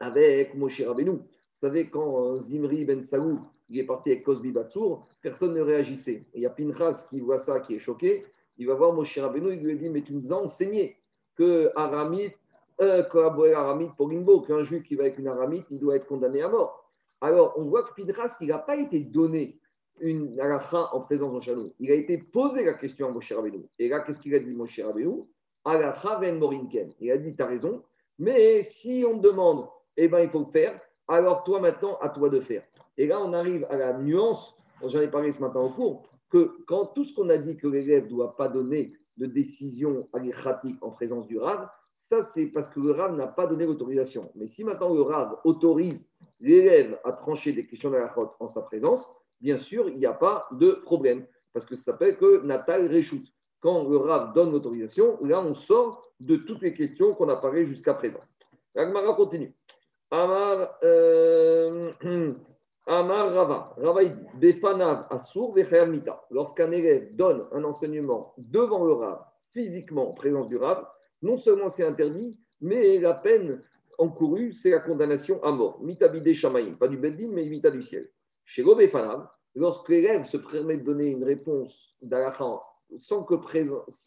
[0.00, 1.10] avec Moshe Rabbeinu.
[1.10, 1.20] Vous
[1.52, 6.24] savez, quand euh, Zimri ben Saoud il est parti avec Cosby Batsour, personne ne réagissait.
[6.32, 8.24] il y a Pinchas qui voit ça, qui est choqué.
[8.56, 10.96] Il va voir Moshe Rabbeinu, il lui dit Mais tu nous as enseigné
[11.36, 12.38] que Aramite,
[12.80, 16.06] euh, collaborer Aramite pour Limbo, qu'un juif qui va avec une Aramite, il doit être
[16.06, 16.90] condamné à mort.
[17.20, 19.60] Alors, on voit que Pinchas, il n'a pas été donné
[20.00, 21.70] une fin en présence de Shalom.
[21.80, 23.66] Il a été posé la question à Moshe Rabbeinu.
[23.78, 25.26] Et là, qu'est-ce qu'il a dit, Moshe Rabbeinu?
[25.64, 26.92] Morinken.
[27.00, 27.82] Il a dit, tu as raison,
[28.18, 32.08] mais si on te demande, eh ben, il faut le faire, alors toi maintenant, à
[32.08, 32.62] toi de faire.
[32.96, 36.56] Et là, on arrive à la nuance, j'en ai parlé ce matin au cours, que
[36.66, 40.76] quand tout ce qu'on a dit que l'élève ne doit pas donner de décision alichatique
[40.82, 44.30] en présence du Rav, ça c'est parce que le Rav n'a pas donné l'autorisation.
[44.34, 48.62] Mais si maintenant le Rav autorise l'élève à trancher des questions de la en sa
[48.62, 51.26] présence, bien sûr, il n'y a pas de problème.
[51.52, 53.28] Parce que ça s'appelle que Natal réchoute
[53.64, 57.64] quand le Rav donne l'autorisation, là, on sort de toutes les questions qu'on a parlé
[57.64, 58.20] jusqu'à présent.
[58.74, 59.54] L'Agmara continue.
[60.10, 61.90] Amar, euh,
[62.86, 63.74] Amar Rava.
[63.78, 65.54] Rava dit Befanav Asur
[65.88, 66.26] Mita.
[66.30, 70.86] Lorsqu'un élève donne un enseignement devant le Rav, physiquement en présence du Rav,
[71.22, 73.62] non seulement c'est interdit, mais la peine
[73.96, 75.82] encourue, c'est la condamnation à mort.
[75.82, 78.10] Mita bide shamaim, pas du Beddin, mais mita du ciel.
[78.44, 82.60] Chez Befanav, lorsque l'élève se permet de donner une réponse d'Alachan
[82.98, 83.26] sans,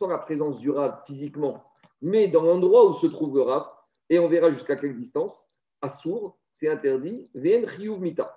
[0.08, 1.64] la présence du Rav physiquement,
[2.02, 3.68] mais dans l'endroit où se trouve le Rav,
[4.10, 5.50] et on verra jusqu'à quelle distance,
[5.82, 7.64] à sourd, c'est interdit, vien
[8.00, 8.36] mita.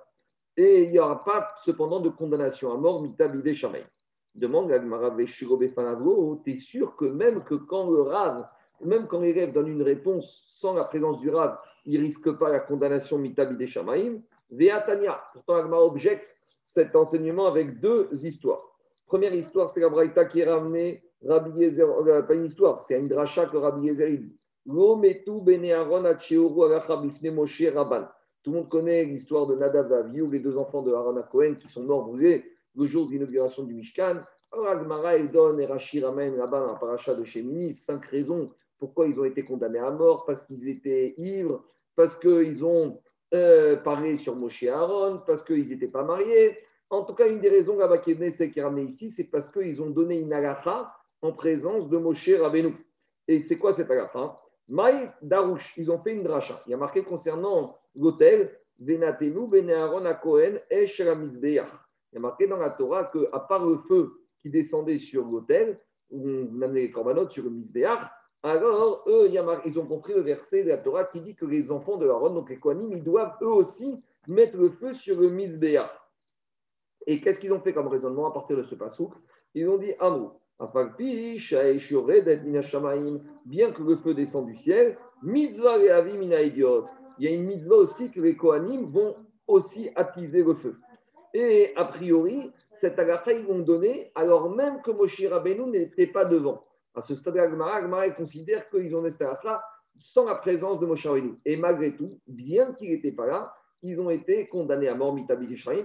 [0.56, 3.56] Et il n'y aura pas cependant de condamnation à mort, mita bide.
[4.34, 4.80] Demande à
[5.74, 8.46] Fanavo, tu es sûr que même que quand le Rav,
[8.80, 12.50] même quand l'élève donne une réponse sans la présence du Rav, il ne risque pas
[12.50, 14.20] la condamnation mita bide shamaim.
[15.32, 18.69] Pourtant, Agma objecte cet enseignement avec deux histoires.
[19.10, 22.96] Première histoire, c'est la Braïta qui est ramenée, Rabbi Yezer, euh, pas une histoire, c'est
[22.96, 24.20] une que Rabbi Yezer.
[24.64, 24.70] Tout
[28.46, 31.82] le monde connaît l'histoire de Nadav et les deux enfants de Aaron Cohen qui sont
[31.82, 32.44] morts brûlés
[32.76, 34.22] le jour de l'inauguration du Mishkan.
[34.52, 39.08] Alors Agmara, il donne et Rashi ramène là-bas un paracha de Shemini, cinq raisons pourquoi
[39.08, 41.64] ils ont été condamnés à mort, parce qu'ils étaient ivres,
[41.96, 43.00] parce qu'ils ont
[43.34, 46.56] euh, parlé sur Moshe Aaron, parce qu'ils n'étaient pas mariés,
[46.90, 50.32] en tout cas, une des raisons là-bas qui ici, c'est parce qu'ils ont donné une
[50.32, 52.74] agacha en présence de Moshe Rabbeinu.
[53.28, 56.62] Et c'est quoi cette agacha Maï Darouche, ils ont fait une dracha.
[56.66, 62.70] Il y a marqué concernant l'hôtel, Venatenu, Benearon, Kohen, Il y a marqué dans la
[62.70, 67.44] Torah qu'à part le feu qui descendait sur l'autel, où on amenait les corbanotes sur
[67.44, 68.02] le misbéach,
[68.42, 69.28] alors eux,
[69.66, 72.30] ils ont compris le verset de la Torah qui dit que les enfants de Aaron,
[72.30, 75.90] donc les Kohanim, ils doivent eux aussi mettre le feu sur le misbéach.
[77.06, 79.12] Et qu'est-ce qu'ils ont fait comme raisonnement à partir de ce pasouk
[79.54, 79.92] Ils ont dit
[82.44, 85.78] Mina Shamaim, bien que le feu descend du ciel, mitzvah
[86.42, 86.84] idiot.
[87.18, 90.76] Il y a une mitzvah aussi que les Kohanim vont aussi attiser le feu.
[91.32, 96.24] Et a priori, cette agacha, ils l'ont donné alors même que Moshe Rabbeinu n'était pas
[96.24, 96.64] devant.
[96.94, 99.62] À ce stade, Agmara, considère qu'ils ont cette agacha
[99.98, 101.38] sans la présence de Moshe Rabbeinu.
[101.44, 105.16] Et malgré tout, bien qu'il n'était pas là, ils ont été condamnés à mort,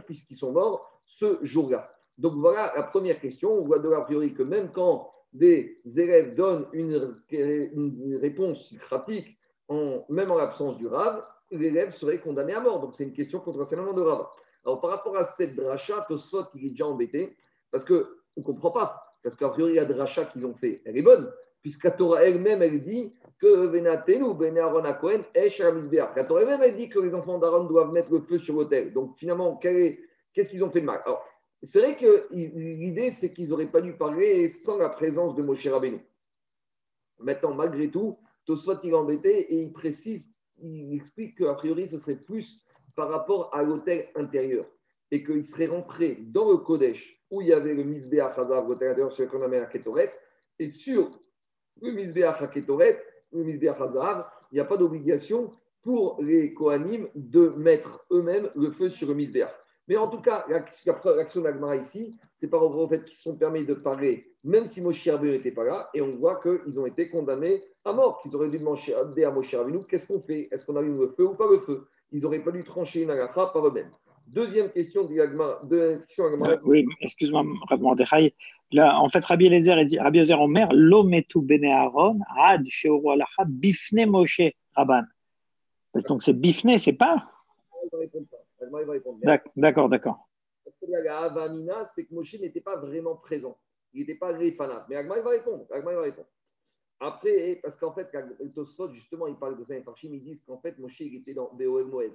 [0.06, 1.92] puisqu'ils sont morts ce jour-là.
[2.18, 3.52] Donc voilà la première question.
[3.52, 7.22] On voit de a priori que même quand des élèves donnent une,
[8.22, 9.38] réponse pratique,
[9.70, 12.80] même en l'absence du Rav, l'élève serait condamné à mort.
[12.80, 14.28] Donc c'est une question contre l'enseignement de Rav.
[14.66, 17.36] Alors par rapport à cette dracha, Tosfot, il est déjà embêté,
[17.70, 18.04] parce qu'on
[18.38, 19.02] ne comprend pas.
[19.22, 22.82] Parce qu'a priori, la dracha qu'ils ont fait, elle est bonne, puisque la elle-même, elle
[22.82, 23.88] dit que Ben
[24.58, 24.84] Aaron
[25.34, 28.56] Esh La Torah elle-même, elle dit que les enfants d'Aaron doivent mettre le feu sur
[28.56, 28.94] l'autel.
[28.94, 30.00] Donc finalement, quel est-
[30.36, 31.02] qu'est-ce qu'ils ont fait de mal?
[31.06, 31.26] Alors,
[31.64, 35.66] c'est vrai que l'idée, c'est qu'ils n'auraient pas dû parler sans la présence de Moshe
[35.66, 36.00] Rabbeinu.
[37.20, 40.30] Maintenant, malgré tout, Tosfot, il est embêté et il précise,
[40.62, 42.62] il explique qu'a priori, ce serait plus
[42.96, 44.66] par rapport à l'hôtel intérieur
[45.12, 48.90] et qu'il serait rentré dans le Kodesh où il y avait le Misbéach Hazav, l'hôtel
[48.90, 50.14] intérieur, celui qu'on appelle Ketoret,
[50.60, 51.20] et sur
[51.82, 58.06] le Misbéach Ketoret, le Hazav, il n'y a pas d'obligation pour les Kohanim de mettre
[58.12, 59.54] eux-mêmes le feu sur le Misbéach.
[59.88, 63.38] Mais en tout cas, l'action d'Agmara ici, c'est par rapport au fait qu'ils se sont
[63.38, 66.86] permis de parler, même si Moshe Rabbeinu n'était pas là, et on voit qu'ils ont
[66.86, 70.48] été condamnés à mort, qu'ils auraient dû demander à Moshe Rabbeinu, qu'est-ce qu'on fait?
[70.52, 71.88] Est-ce qu'on allume le feu ou pas le feu?
[72.12, 73.92] Ils n'auraient pas dû trancher une agacha par eux-mêmes.
[74.28, 75.04] Deuxième question.
[75.04, 76.02] De.
[76.20, 78.34] Euh, oui, excuse-moi, Rav Mordechai.
[78.72, 82.64] Là, en fait, Rabbi Eliezer, dit, Rabbi Eliezer Omer, lo metu bene Aaron, ad
[83.48, 84.42] bifne Moshe
[84.76, 85.04] Rabban.
[86.10, 87.30] Donc c'est bifne, c'est pas?
[87.84, 88.38] Elle va répondre ça.
[88.80, 89.20] Elle va répondre.
[89.24, 90.28] D'ac- D'accord, d'accord.
[90.64, 93.58] Parce que la Havamina, c'est que Moshe n'était pas vraiment présent.
[93.94, 94.86] Il n'était pas réfanat.
[94.90, 95.66] Mais Agma, il va répondre.
[95.72, 96.28] Agma, il va répondre.
[97.00, 98.10] Après, parce qu'en fait,
[98.56, 101.86] Tosfot, justement, il parle de ça, ils disent qu'en fait, Moshe, il était dans Beoel
[101.88, 102.14] Moed.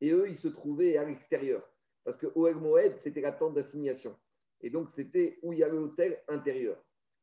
[0.00, 1.62] Et eux, ils se trouvaient à l'extérieur.
[2.04, 4.14] Parce que Oel Moed, c'était la tente d'assignation.
[4.60, 6.76] Et donc, c'était où il y avait l'hôtel intérieur.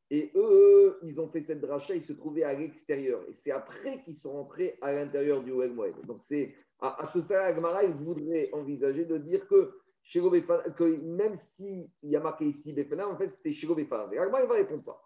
[0.10, 3.24] Et eux, ils ont fait cette dracha, ils se trouvaient à l'extérieur.
[3.30, 6.06] Et c'est après qu'ils sont rentrés à l'intérieur du Oel Moed.
[6.06, 9.72] Donc, c'est à, ce stade, Agmara, il voudrait envisager de dire que,
[10.14, 14.10] que même s'il y a marqué ici Befana, en fait, c'était le Befana.
[14.14, 15.00] Et Agmara, il va répondre ça.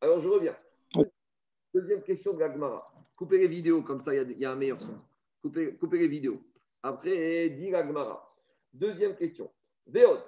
[0.00, 0.56] Alors, je reviens.
[1.72, 2.92] Deuxième question de l'Agmara.
[3.16, 4.98] Coupez les vidéos, comme ça, il y a- y, un meilleur son.
[5.40, 6.40] Coupez, coupez les vidéos.
[6.82, 8.28] Après, dit l'Agmara.
[8.72, 9.50] Deuxième question.
[9.86, 10.20] Véod,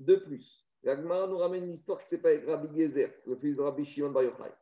[0.00, 0.66] de plus.
[0.82, 3.84] L'Agmara nous ramène une histoire qui s'est passée avec Rabbi Gezer, le fils de Rabbi
[3.84, 4.52] Shimon Bar Yochai.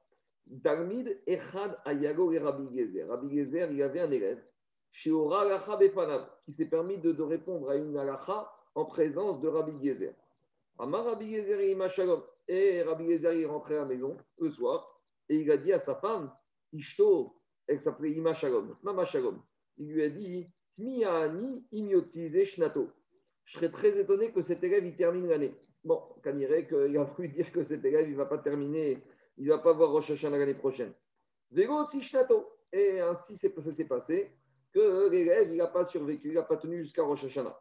[0.63, 3.09] Talmid Echad Ayago et Rabbi Gezer.
[3.09, 4.43] Rabbi Gezer, il avait un élève,
[4.93, 9.49] Shiora Alacha Befanav, qui s'est permis de, de répondre à une Alacha en présence de
[9.49, 10.15] Rabbi Gezer.
[10.79, 12.23] Amar Rabbi Gezer Shalom.
[12.49, 15.73] Et Rabbi Gezer, il est rentré à la maison le soir et il a dit
[15.73, 16.33] à sa femme,
[16.73, 19.41] Ishto, elle s'appelait Ima Shalom, Mama Shalom.
[19.79, 20.47] Il lui a dit,
[20.79, 22.89] imyotzize shnato.
[23.45, 25.55] Je serais très étonné que cet élève il termine l'année.
[25.83, 29.03] Bon, Kanirek, qu'il a voulu dire que cet élève il ne va pas terminer,
[29.39, 30.93] il ne va pas voir Rosh Hashanah l'année prochaine.
[31.51, 32.49] Vego shnato.
[32.73, 34.31] Et ainsi ça s'est passé
[34.73, 37.59] que l'élève il n'a pas survécu, il n'a pas tenu jusqu'à Rosh Hashanah.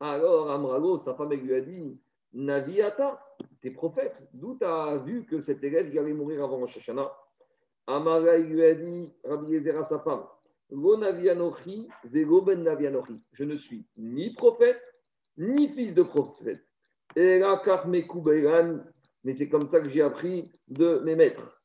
[0.00, 1.98] Alors Amrago, sa femme, elle lui a dit,
[2.32, 3.20] Naviata,
[3.60, 7.10] t'es prophète, d'où tu as vu que cet élève il allait mourir avant Rosh Hashanah?
[7.86, 10.24] Amara il lui a dit, Rabbi Yezer sa femme,
[10.70, 13.20] navianochi, vego ben navianochi.
[13.32, 14.80] Je ne suis ni prophète,
[15.38, 16.60] ni fils de prophète.
[17.16, 17.62] Et là,
[19.24, 21.60] mais c'est comme ça que j'ai appris de mes maîtres.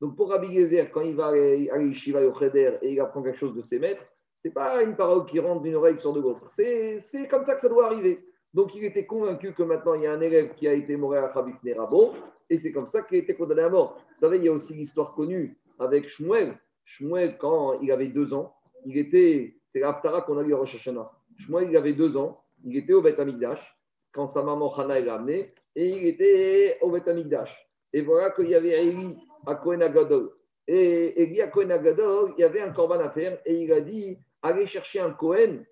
[0.00, 3.38] Donc pour Rabbi Yezer, quand il va à Yeshiva au Cheder et il apprend quelque
[3.38, 4.04] chose de ses maîtres,
[4.38, 6.46] c'est pas une parole qui rentre d'une oreille qui sort de l'autre.
[6.48, 8.24] C'est comme ça que ça doit arriver.
[8.54, 11.14] Donc il était convaincu que maintenant il y a un élève qui a été mort
[11.14, 12.14] à Rabbi Rabo,
[12.48, 14.02] et c'est comme ça qu'il a été condamné à mort.
[14.14, 16.58] Vous savez, il y a aussi l'histoire connue avec Shmuel.
[16.84, 18.54] Shmuel, quand il avait deux ans,
[18.86, 21.12] il était, c'est l'Aftara qu'on a lu à Rosh Hashanah.
[21.38, 23.78] Shmuel, il avait deux ans, il était au Beth Amikdash,
[24.12, 27.70] quand sa maman Hana l'a amené, et il était au Beth Amikdash.
[27.92, 30.30] Et voilà qu'il y avait Eli à Kohen Agadol.
[30.66, 33.80] Et Eli à Kohen Agadol, il y avait un korban à faire, et il a
[33.80, 35.64] dit allez chercher un Kohen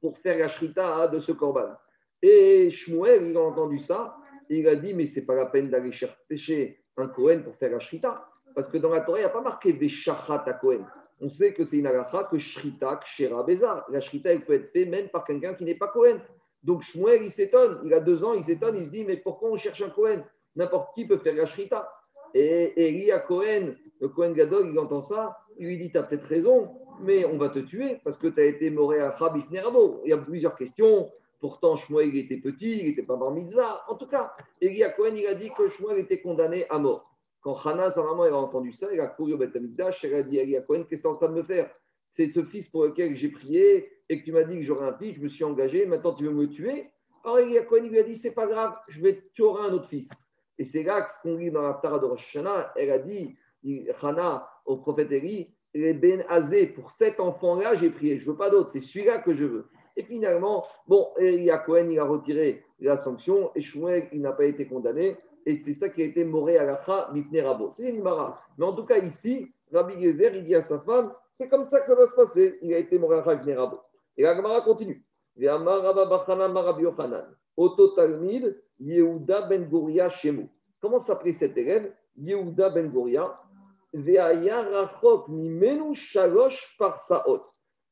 [0.00, 1.74] pour faire la shrita de ce korban.
[2.20, 4.16] Et Shmuel, il a entendu ça,
[4.48, 7.70] et il a dit mais c'est pas la peine d'aller chercher un Kohen pour faire
[7.70, 8.28] la shrita.
[8.54, 10.84] Parce que dans la Torah, il n'y a pas marqué Veshachat à Cohen.
[11.20, 13.84] On sait que c'est une halakha que Shrita, Kshera, Bézar.
[13.90, 16.18] La Shrita, elle peut être faite même par quelqu'un qui n'est pas Cohen.
[16.62, 17.80] Donc Shmuel, il s'étonne.
[17.84, 18.76] Il a deux ans, il s'étonne.
[18.76, 21.88] Il se dit, mais pourquoi on cherche un Cohen N'importe qui peut faire la Shrita.
[22.34, 25.38] Et Eli à Cohen, le Cohen Gadol, il entend ça.
[25.58, 28.40] Il lui dit, tu as peut-être raison, mais on va te tuer parce que tu
[28.40, 30.00] as été moré à Rabbi Nerabo.
[30.04, 31.10] Il y a plusieurs questions.
[31.40, 33.84] Pourtant, Shmuel, il était petit, il n'était pas bar mitzvah.
[33.88, 37.14] En tout cas, Eli à Cohen, il a dit que Shmuel était condamné à mort.
[37.40, 40.22] Quand Hana, sa maman, elle a entendu ça, elle a couru au Beth elle a
[40.24, 41.70] dit à Eli à Cohen, qu'est-ce que tu es en train de me faire?
[42.10, 44.94] C'est ce fils pour lequel j'ai prié et que tu m'as dit que j'aurais un
[44.94, 46.90] fils, je me suis engagé, maintenant tu veux me tuer?
[47.24, 49.68] Alors Eli à Cohen, il lui a dit, c'est pas grave, je vais, tu auras
[49.68, 50.27] un autre fils.
[50.58, 53.36] Et c'est là que ce qu'on lit dans l'Aftara de Rosh Hashanah, elle a dit,
[54.02, 58.38] Hana au prophète Eli, les Ben Azé, pour cet enfant-là, j'ai prié, je ne veux
[58.38, 59.68] pas d'autre, c'est celui-là que je veux.
[59.96, 64.32] Et finalement, bon, Eli à Cohen, il a retiré la sanction et Shmuel, il n'a
[64.32, 65.16] pas été condamné.
[65.44, 67.70] Et c'est ça qui a été moré à la mifne rabo.
[67.72, 68.40] C'est une mara.
[68.58, 71.80] Mais en tout cas, ici, Rabbi Gezer, il dit à sa femme, c'est comme ça
[71.80, 72.58] que ça va se passer.
[72.62, 73.78] Il a été moré à la mifne rabo.
[74.16, 75.02] Et la Gemara continue.
[77.58, 80.48] Oto Talmid, Yehuda ben Goria Shemu.
[80.80, 83.36] Comment s'appelait cet élève Yehuda ben Goria.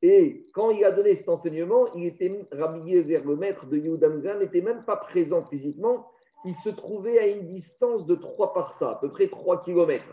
[0.02, 4.09] Et quand il a donné cet enseignement, il était, Rabbi Yezer, le maître de Yehuda
[4.09, 6.07] ben n'était même pas présent physiquement,
[6.44, 10.05] il se trouvait à une distance de 3 par ça, à peu près 3 km.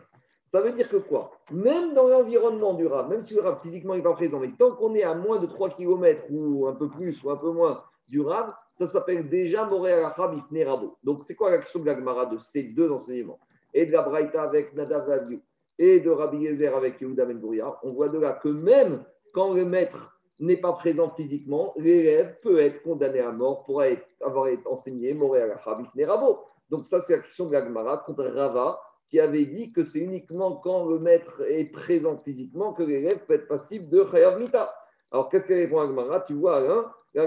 [0.46, 1.32] Ça veut dire que quoi?
[1.52, 4.72] Même dans l'environnement du Rav, même si le Rav physiquement n'est pas présent, mais tant
[4.72, 7.84] qu'on est à moins de 3 km ou un peu plus ou un peu moins
[8.08, 10.98] du Rav, ça s'appelle déjà Moré Rachab Ifne Rabo.
[11.04, 13.39] Donc c'est quoi la question de la de ces deux enseignements?
[13.74, 15.42] Et de la Braïta avec Nadav Raviou
[15.80, 17.42] et de Rabbi Yezer avec Yehuda Ben
[17.82, 22.60] on voit de là que même quand le maître n'est pas présent physiquement, l'élève peut
[22.60, 23.82] être condamné à mort pour
[24.22, 26.39] avoir été enseigné Moré Rachab Ifne Rabo.
[26.70, 30.00] Donc ça c'est la question de la Gemara contre Rava qui avait dit que c'est
[30.00, 34.74] uniquement quand le maître est présent physiquement que l'élève peut être passible de Chayav Mita.
[35.12, 36.22] Alors qu'est-ce qu'elle répond à Gemara?
[36.22, 37.21] Tu vois, Alain Il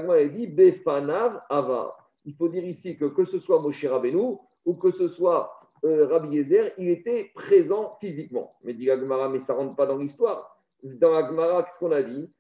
[2.37, 5.53] faut dire ici que que ce soit Moshe Rabbeinu ou que ce soit
[5.85, 8.57] euh, Rabbi Yezer, il était présent physiquement.
[8.65, 10.59] Mais dit l'Agmara, mais ça ne rentre pas dans l'histoire.
[10.83, 12.31] Dans l'Agmara, qu'est-ce qu'on a dit?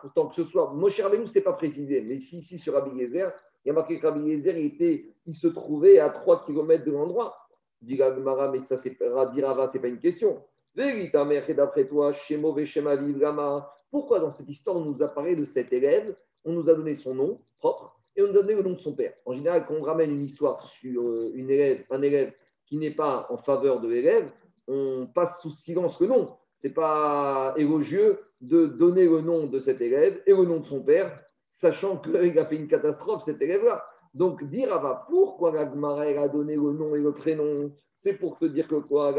[0.00, 2.00] Pourtant, que ce soit Moshe Rabbeinu, ce pas précisé.
[2.00, 3.32] Mais si ici sur Rabbi Yezer,
[3.64, 6.90] il y a marqué que Rabbi Yezer, il, il se trouvait à 3 km de
[6.90, 7.36] l'endroit.
[7.80, 10.42] Dit l'Agmara, mais ça, c'est Rabbi Rava, ce n'est pas une question.
[10.74, 15.72] D'après toi, Shemo Veshema Vivrama, pourquoi dans cette histoire on nous a parlé de cet
[15.72, 18.72] élève, on nous a donné son nom propre et on nous a donné le nom
[18.72, 22.32] de son père En général, quand on ramène une histoire sur euh, élève, un élève
[22.66, 24.32] qui n'est pas en faveur de l'élève,
[24.66, 26.36] on passe sous silence le nom.
[26.54, 30.64] Ce n'est pas élogieux de donner le nom de cet élève et le nom de
[30.64, 33.84] son père, sachant qu'il a fait une catastrophe, cet élève-là.
[34.14, 37.72] Donc, dire Ava, pourquoi la a donné le nom et le prénom?
[37.94, 39.12] C'est pour te dire que quoi?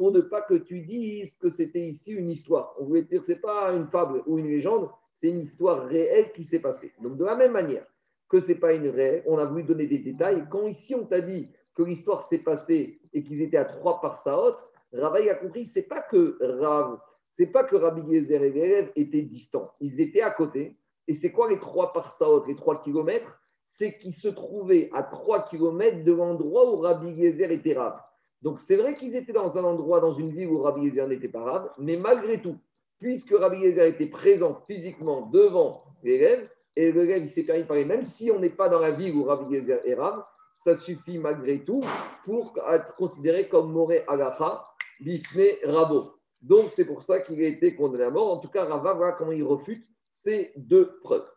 [0.00, 2.74] Pour ne pas que tu dises que c'était ici une histoire.
[2.78, 6.42] On voulait dire, ce pas une fable ou une légende, c'est une histoire réelle qui
[6.42, 6.94] s'est passée.
[7.02, 7.84] Donc, de la même manière
[8.26, 10.46] que ce n'est pas une réelle, on a voulu donner des détails.
[10.50, 14.16] Quand ici, on t'a dit que l'histoire s'est passée et qu'ils étaient à trois par
[14.16, 14.56] Saot,
[14.90, 19.20] Ravaï a compris, c'est pas que Rav, c'est pas que Rabbi Yezer et l'élève étaient
[19.20, 19.70] distants.
[19.80, 20.78] Ils étaient à côté.
[21.08, 23.38] Et c'est quoi les trois par Saot, les trois kilomètres?
[23.66, 28.00] C'est qu'ils se trouvaient à trois kilomètres de l'endroit où Rabbi Yezer était Rav.
[28.42, 31.28] Donc c'est vrai qu'ils étaient dans un endroit, dans une ville où Rabbi Yezer n'était
[31.28, 32.56] pas rave, mais malgré tout,
[32.98, 38.02] puisque Rabbi Yezer était présent physiquement devant l'élève, et l'élève s'est permis de parler, même
[38.02, 40.22] si on n'est pas dans la ville où Rabbi Yezer est rave,
[40.52, 41.82] ça suffit malgré tout
[42.24, 44.64] pour être considéré comme Moré Agacha,
[45.00, 46.14] Bifne Rabo.
[46.40, 48.32] Donc c'est pour ça qu'il a été condamné à mort.
[48.32, 51.28] En tout cas, Rava, voilà comment il refute ces deux preuves.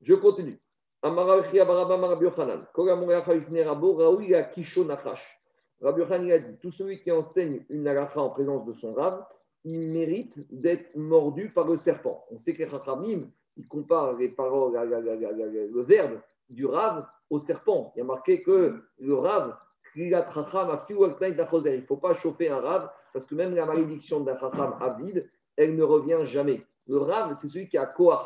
[0.00, 0.60] Je continue.
[1.02, 1.42] Amara
[3.64, 4.00] Rabo,
[5.82, 9.24] Rabbi Yochanan a dit tout celui qui enseigne une halakha en présence de son rave,
[9.64, 12.24] il mérite d'être mordu par le serpent.
[12.30, 17.92] On sait que les Chachamim, ils comparent les paroles, le verbe du rave au serpent.
[17.94, 19.56] Il y a marqué que le rave,
[19.96, 25.28] il ne faut pas chauffer un rave parce que même la malédiction d'un chacham avide,
[25.56, 26.62] elle ne revient jamais.
[26.86, 28.20] Le rave, c'est celui qui a koach.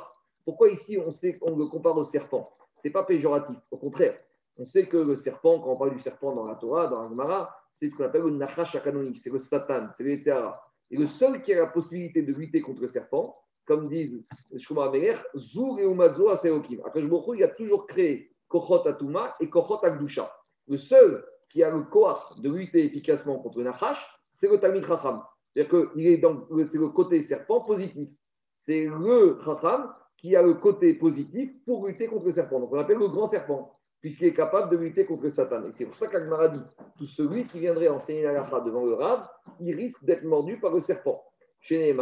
[0.45, 2.53] Pourquoi ici on qu'on le compare au serpent?
[2.79, 4.19] Ce n'est pas péjoratif, au contraire.
[4.57, 7.09] On sait que le serpent, quand on parle du serpent dans la Torah, dans la
[7.09, 10.51] Gemara, c'est ce qu'on appelle le Nachash Akanoni, c'est le Satan, c'est le.
[10.93, 14.25] Et le seul qui a la possibilité de lutter contre le serpent, comme disent
[14.57, 16.81] Shuma Ameler, Zur et Umazo Aseokim.
[16.85, 20.31] Akashbokhu, il a toujours créé Kochot Atuma et Kochot Akdusha.
[20.67, 24.85] Le seul qui a le koach de lutter efficacement contre le Nachash, c'est le Talmid
[24.85, 25.23] Chacham.
[25.55, 28.09] C'est-à-dire que c'est le côté serpent positif.
[28.57, 32.61] C'est le Chacham qui a le côté positif pour lutter contre le serpent.
[32.61, 33.80] Donc on appelle le grand serpent.
[34.01, 35.63] Puisqu'il est capable de lutter contre Satan.
[35.65, 36.63] Et c'est pour ça qu'Agmara dit
[36.97, 39.29] tout celui qui viendrait enseigner la halakha devant le Rav,
[39.61, 41.23] il risque d'être mordu par le serpent.
[41.61, 41.95] Chez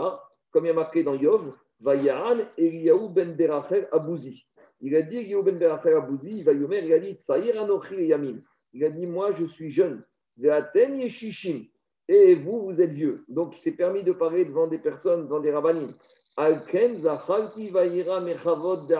[0.50, 4.46] comme il y a marqué dans Yov, Vayahan Eliyahu ben Berachel Abouzi.
[4.80, 8.12] Il a dit Eliyahu ben Berachel Abouzi, il va yomer, il a dit Tsaïr Anochi.
[8.72, 10.04] Il a dit Moi, je suis jeune.
[10.36, 11.64] Ve'aten Yeshishim.
[12.08, 13.24] Et vous, vous êtes vieux.
[13.28, 15.94] Donc, il s'est permis de parler devant des personnes, devant des rabbinim.
[16.36, 18.90] Alken Zachalti Mechavod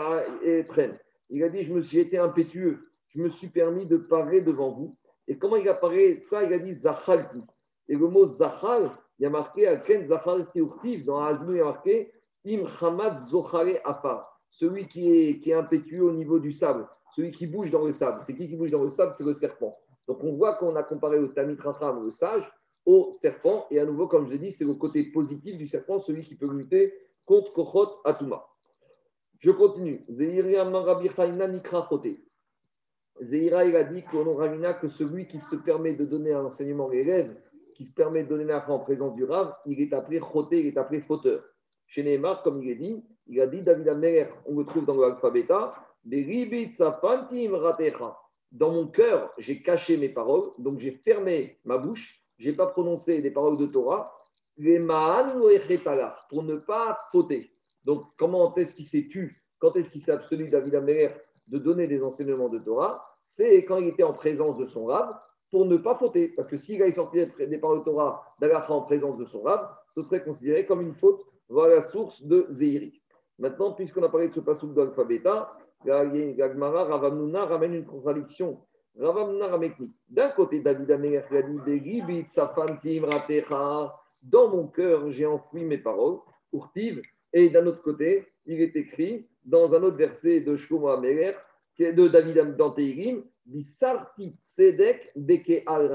[0.43, 0.99] Etren.
[1.29, 2.88] Il a dit Je me suis été impétueux.
[3.09, 4.95] Je me suis permis de parler devant vous.
[5.27, 6.43] Et comment il a parlé ça?
[6.43, 7.41] Il a dit Zachalti.
[7.87, 11.05] Et le mot Zachal, il y a marqué Alken Zachalti Urtiv.
[11.05, 12.11] Dans Aznou, il y a marqué
[12.45, 14.39] Im Hamad Zochare Afar.
[14.49, 16.87] Celui qui est, qui est impétueux au niveau du sable.
[17.15, 18.21] Celui qui bouge dans le sable.
[18.21, 19.11] C'est qui qui bouge dans le sable?
[19.13, 19.77] C'est le serpent.
[20.07, 22.51] Donc on voit qu'on a comparé au Tamit Racham, le sage,
[22.85, 23.67] au serpent.
[23.69, 26.35] Et à nouveau, comme je l'ai dit, c'est le côté positif du serpent, celui qui
[26.35, 26.93] peut lutter
[27.25, 28.43] contre Kochot Atuma.
[29.39, 30.05] Je continue.
[33.21, 36.89] Zeira, il a dit qu'on Ravina que celui qui se permet de donner un enseignement
[36.89, 37.35] à l'élève,
[37.75, 40.67] qui se permet de donner l'info en présence du Rav, il est appelé Chote, il
[40.67, 41.43] est appelé fauteur.
[41.87, 44.95] Chez Neymar, comme il est dit, il a dit David Amer, on le trouve dans
[44.95, 45.47] l'alphabet.
[48.51, 53.21] Dans mon cœur, j'ai caché mes paroles, donc j'ai fermé ma bouche, j'ai pas prononcé
[53.21, 54.13] des paroles de Torah,
[54.57, 54.79] les
[56.29, 57.51] pour ne pas fauter.
[57.85, 61.87] Donc, comment est-ce qu'il s'est tu Quand est-ce qu'il s'est abstenu, David Amer, de donner
[61.87, 63.08] des enseignements de Torah?
[63.31, 65.15] C'est quand il était en présence de son rab
[65.51, 66.29] pour ne pas fauter.
[66.29, 70.01] Parce que s'il a sorti des paroles Torah d'Alacha en présence de son rab, ce
[70.01, 71.23] serait considéré comme une faute.
[71.47, 72.99] Voilà la source de Zéhiri.
[73.37, 75.21] Maintenant, puisqu'on a parlé de ce passage d'alphabet,
[75.85, 78.61] Gagmara, Ravamnuna ramène une contradiction.
[78.99, 79.93] Ravamnuna ramekni.
[80.09, 83.95] D'un côté, David a dit Safantim Ratecha.
[84.23, 86.17] Dans mon cœur, j'ai enfoui mes paroles,
[86.51, 87.03] Urtiv.
[87.31, 91.33] Et d'un autre côté, il est écrit dans un autre verset de Shlomo Améler,
[91.79, 95.89] de David Danteirim, Bisarti Tzedek Beke al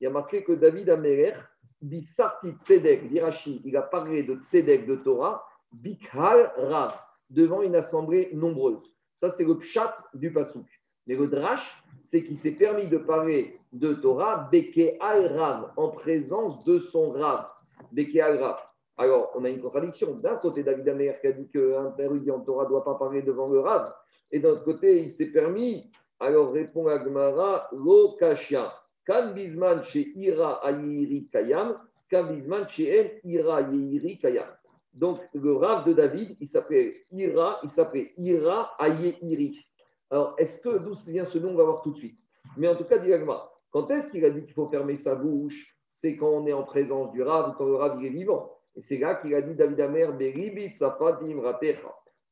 [0.00, 1.34] Il y a marqué que David Améler,
[1.82, 6.98] Bisarti Tzedek, d'Irachi, il a parlé de Tzedek de Torah, Bikhal Rav,
[7.30, 8.94] devant une assemblée nombreuse.
[9.14, 10.66] Ça, c'est le pshat du pasouk.
[11.06, 16.64] Mais le drash, c'est qu'il s'est permis de parler de Torah, Beke al-Rav, en présence
[16.64, 17.48] de son Rav.
[17.92, 18.58] Beke al-Rav.
[18.96, 20.14] Alors, on a une contradiction.
[20.14, 23.22] D'un côté, David Amer qui a dit qu'un érudit en Torah ne doit pas parler
[23.22, 23.92] devant le Rav.
[24.30, 25.90] Et d'un autre côté, il s'est permis.
[26.20, 28.72] Alors, répond Agmara, lo kashia.
[29.04, 31.76] Kan bisman chez ira ayiri kayam,
[32.08, 34.48] kan bisman chez ira ayiri kayam.
[34.94, 39.58] Donc, le Rav de David, il s'appelait Ira, il s'appelait Ira Iri.
[40.08, 42.18] Alors, est-ce que d'où vient ce nom On va voir tout de suite.
[42.56, 45.76] Mais en tout cas, Diagma, quand est-ce qu'il a dit qu'il faut fermer sa bouche?
[45.88, 48.53] C'est quand on est en présence du Rav quand le Rav est vivant.
[48.76, 50.16] Et c'est là qu'il a dit David Amer.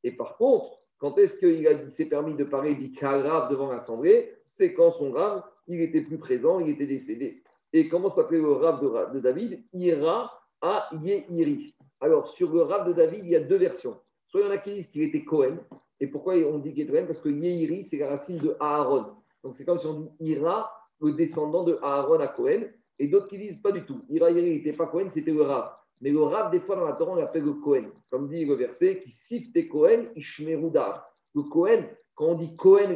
[0.03, 4.91] Et par contre, quand est-ce qu'il s'est permis de parler du devant l'Assemblée C'est quand
[4.91, 7.43] son Rav, il était plus présent, il était décédé.
[7.71, 9.63] Et comment s'appelait le Rav de, David?
[9.73, 11.75] Ira a Iri.
[11.99, 13.99] Alors, sur le Rav de David, il y a deux versions.
[14.27, 15.57] Soit il y en a qui disent qu'il était Cohen.
[15.99, 19.15] Et pourquoi on dit qu'il était Cohen Parce que Yeiri, c'est la racine de Aaron.
[19.43, 22.63] Donc, c'est comme si on dit Ira, le descendant de Aaron à Cohen.
[22.99, 24.05] Et d'autres qui disent pas du tout.
[24.09, 25.71] Ira Yeiri n'était pas Cohen, c'était le Rav.
[26.01, 27.85] Mais le Rav, des fois, dans la Torah, on l'appelle le Cohen.
[28.09, 31.09] Comme dit le verset, qui sifte Cohen, Ishmerudar.
[31.35, 31.83] Le Cohen,
[32.15, 32.89] quand on dit Cohen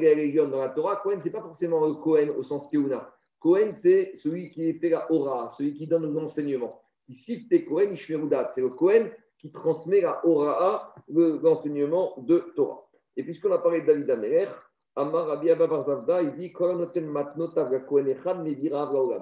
[0.49, 3.11] dans la Torah, Cohen, c'est pas forcément le Cohen au sens Keuna.
[3.39, 6.81] Cohen, c'est celui qui fait la Hora, celui qui donne l'enseignement.
[7.07, 12.89] Ici, Kohen C'est le Kohen qui transmet la Hora'a, l'enseignement de Torah.
[13.15, 16.51] Et puisqu'on a parlé de David Amer, Amar Rabbi Barzavda, il dit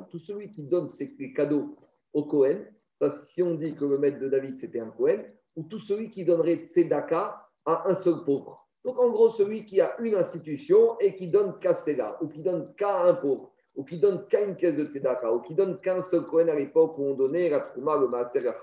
[0.10, 1.76] Tout celui qui donne ses cadeaux
[2.14, 5.24] au Kohen, ça, si on dit que le maître de David c'était un Kohen,
[5.56, 8.68] ou tout celui qui donnerait Tzedaka à un seul pauvre.
[8.84, 12.42] Donc en gros, celui qui a une institution et qui donne qu'à Seda, ou qui
[12.42, 15.80] donne qu'à un pauvre ou qui donne qu'à une caisse de tzedaka, ou qui donne
[15.80, 18.56] qu'un seul Kohen à l'époque où on donnait la Trouma, le Maaser, la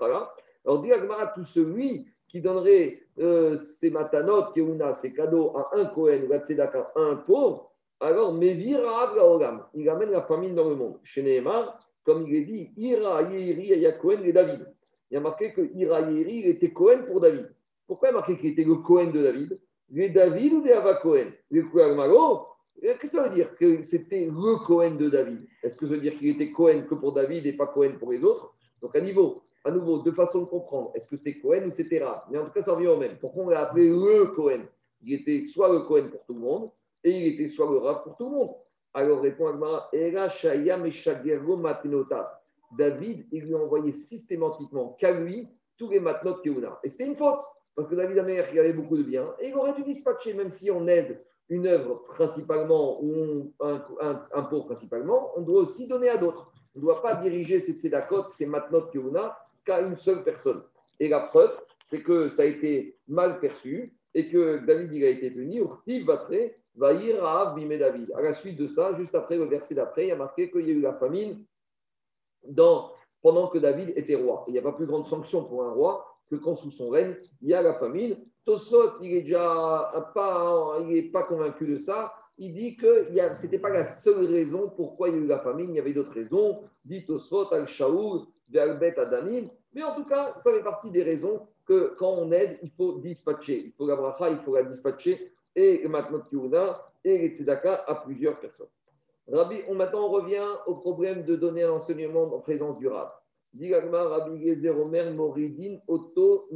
[0.65, 5.85] alors dit Agmara, tout celui qui donnerait euh, ses matanot, keuna, ses cadeaux à un
[5.85, 8.81] Kohen ou à tzedaka à un pauvre, alors Mevir
[9.75, 10.99] il amène la famine dans le monde.
[11.03, 14.65] Chez Nehemar, comme il est dit, Ira Yeri ya Kohen et David.
[15.09, 17.53] Il y a marqué que Ira Yeri, il était Kohen pour David.
[17.87, 19.59] Pourquoi il a marqué qu'il était le Kohen de David?
[19.89, 21.97] Les David ou les Ava Kohen Les Kohen
[22.81, 25.47] Qu'est-ce que ça veut dire que c'était le Cohen de David?
[25.61, 28.11] Est-ce que ça veut dire qu'il était Cohen que pour David et pas Cohen pour
[28.11, 28.53] les autres?
[28.81, 29.01] Donc à
[29.65, 30.91] à nouveau, deux façons de comprendre.
[30.93, 33.17] Est-ce que c'était Cohen ou c'était Rav Mais en tout cas, ça revient au même.
[33.19, 34.65] Pourquoi on l'a appelé le Cohen?
[35.01, 36.69] Il était soit le Cohen pour tout le monde
[37.03, 38.55] et il était soit le Rav pour tout le monde.
[38.93, 39.89] Alors répond Agmara,
[42.77, 46.79] David, il lui a envoyé systématiquement qu'à lui tous les matnotes Keuna.
[46.83, 47.41] Et c'était une faute,
[47.75, 50.51] parce que David Amer, il avait beaucoup de biens, et il aurait dû dispatcher, même
[50.51, 55.87] si on aide une œuvre principalement ou un, un, un pot principalement, on doit aussi
[55.87, 56.51] donner à d'autres.
[56.75, 60.63] On ne doit pas diriger ces tzedakot, ces matnot a qu'à une seule personne.
[60.99, 61.51] Et la preuve,
[61.83, 65.57] c'est que ça a été mal perçu et que David il a été puni.
[65.57, 68.11] Urtiv Batre va à Bimé David.
[68.15, 70.67] À la suite de ça, juste après le verset d'après, il y a marqué qu'il
[70.67, 71.43] y a eu la famine
[73.21, 74.43] pendant que David était roi.
[74.47, 77.15] Il n'y a pas plus grande sanction pour un roi que quand sous son règne,
[77.41, 78.17] il y a la famine.
[78.45, 80.79] Tosot, il est déjà pas,
[81.13, 82.13] pas convaincu de ça.
[82.37, 85.39] Il dit que ce n'était pas la seule raison pourquoi il y a eu la
[85.39, 86.63] famine, il y avait d'autres raisons.
[86.83, 89.47] Dit Tosot, Al-Shaoul, Ve'albet Adamim.
[89.73, 92.99] Mais en tout cas, ça fait partie des raisons que quand on aide, il faut
[92.99, 93.67] dispatcher.
[93.67, 95.31] Il faut la bracha, il faut la dispatcher.
[95.55, 96.73] Et le
[97.05, 98.67] et les à plusieurs personnes.
[99.31, 103.09] Rabbi, on, maintenant, on revient au problème de donner un enseignement en présence du Rab.
[103.53, 104.57] Rabbi
[105.15, 106.47] Moridin Otto.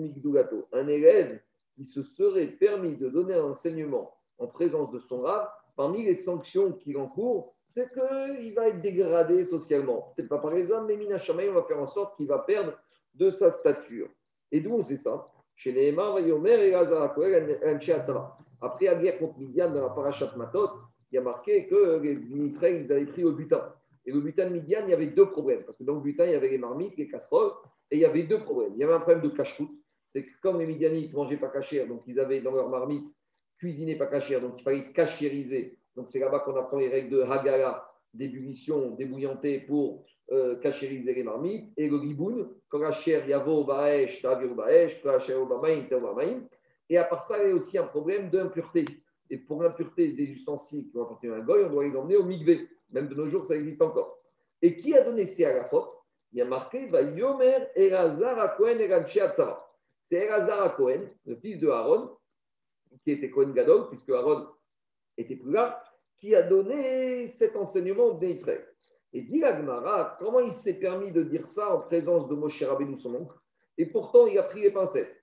[0.74, 1.40] Un élève
[1.76, 6.14] qui se serait permis de donner un enseignement en présence de son Rab, parmi les
[6.14, 10.14] sanctions qu'il encourt, c'est qu'il va être dégradé socialement.
[10.16, 12.40] Peut-être pas par les hommes, mais Mina Shamaï, on va faire en sorte qu'il va
[12.40, 12.74] perdre
[13.14, 14.10] de sa stature.
[14.52, 15.28] Et d'où on sait ça?
[15.56, 18.38] Chez Nehemar, Vayomer et Lazar Koel, Anche Hatzara.
[18.62, 20.70] Après la guerre contre Midian dans la parachat Matot,
[21.12, 23.74] il y a marqué que les Israël, ils avaient pris le butin.
[24.06, 25.64] Et le butin de Midian, il y avait deux problèmes.
[25.64, 27.52] Parce que dans le butin, il y avait les marmites, les casseroles,
[27.92, 28.74] et il y avait deux problèmes.
[28.76, 29.72] Il y avait un problème de cache-route.
[30.08, 33.08] C'est que comme les Midianites mangeaient pas cachère, donc ils avaient dans leur marmite
[33.58, 35.78] cuisiné pas cachère, donc il fallait cachériser.
[35.96, 41.24] Donc c'est là-bas qu'on apprend les règles de Hagala, d'ébullition, débouillanter pour euh, cachériser les
[41.24, 41.72] marmites.
[41.78, 42.92] Et le giboun, quand la
[43.28, 45.40] yavo baesh, tavir baesh, quand la chair
[45.90, 46.48] tavamaïm.
[46.90, 48.86] Et à part ça, il y a aussi un problème d'impureté.
[49.30, 52.24] Et pour l'impureté des ustensiles qui vont apporter un goy, on doit les emmener au
[52.24, 52.68] migvé.
[52.92, 54.20] Même de nos jours, ça existe encore.
[54.62, 55.70] Et qui a donné ces à
[56.32, 59.70] Il y a marqué Va Yomer Elazar à Cohen et Atzara.
[60.02, 62.18] C'est Elazar à Cohen, le fils de Aaron,
[63.04, 64.48] qui était Cohen Gadol, puisque Aaron
[65.18, 65.84] était plus là,
[66.18, 68.66] qui a donné cet enseignement au Bnei Israël.
[69.14, 72.64] Et dit la Gemara, comment il s'est permis de dire ça en présence de Moshe
[72.64, 73.36] Rabbeinu, son oncle?
[73.78, 75.17] Et pourtant, il a pris les pincettes.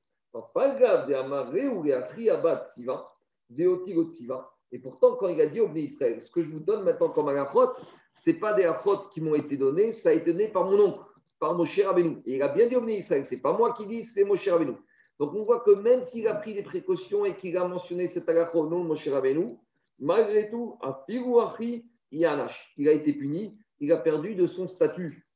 [4.72, 7.28] Et pourtant, quand il a dit au Israël, ce que je vous donne maintenant comme
[7.28, 7.72] alafot,
[8.14, 10.80] ce n'est pas des afrotes qui m'ont été donnés, ça a été donné par mon
[10.80, 11.04] oncle,
[11.38, 12.20] par Moshe Rabbeinu.
[12.26, 14.48] Et il a bien dit au Israël, ce n'est pas moi qui dis, c'est Moshe
[14.48, 14.74] Rabbeinu.
[15.20, 18.28] Donc on voit que même s'il a pris des précautions et qu'il a mentionné cet
[18.28, 19.56] alafot au nom de Moshe Rabbeinu,
[20.00, 25.28] malgré tout, un firouachi, il a été puni, il a perdu de son statut.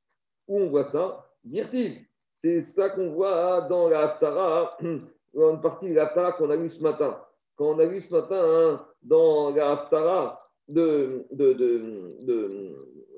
[0.49, 1.25] Où on voit ça?
[1.45, 2.08] Dire-t-il
[2.39, 4.17] c'est ça qu'on voit dans la
[5.35, 7.21] dans une partie de la qu'on a lu ce matin.
[7.57, 11.53] Quand on a lu ce matin hein, dans la de, de,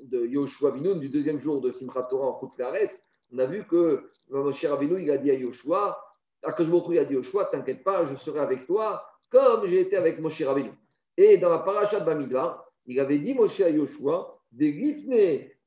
[0.03, 3.01] de, Yoshua Binoun, du deuxième jour de Simchat Torah en Chutzlaretz,
[3.33, 5.99] on a vu que Moshe Rabbeinu, il a dit à Yoshua,
[6.43, 10.19] Akashboku, il a dit Yoshua, t'inquiète pas, je serai avec toi comme j'ai été avec
[10.19, 10.71] Moshe Rabbeinu.
[11.17, 15.13] Et dans la parasha de Bamidbar, il avait dit Moshe à Yoshua, des Gifne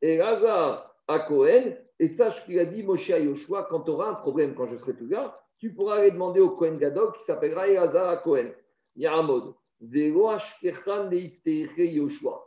[0.03, 4.11] et Raza à Cohen, et sache qu'il a dit Moshe à Yoshua, quand tu auras
[4.11, 7.23] un problème, quand je serai plus là, tu pourras aller demander au Cohen Gadol qui
[7.23, 8.51] s'appellera Elazar à Cohen.
[8.97, 9.55] Il y a un mode.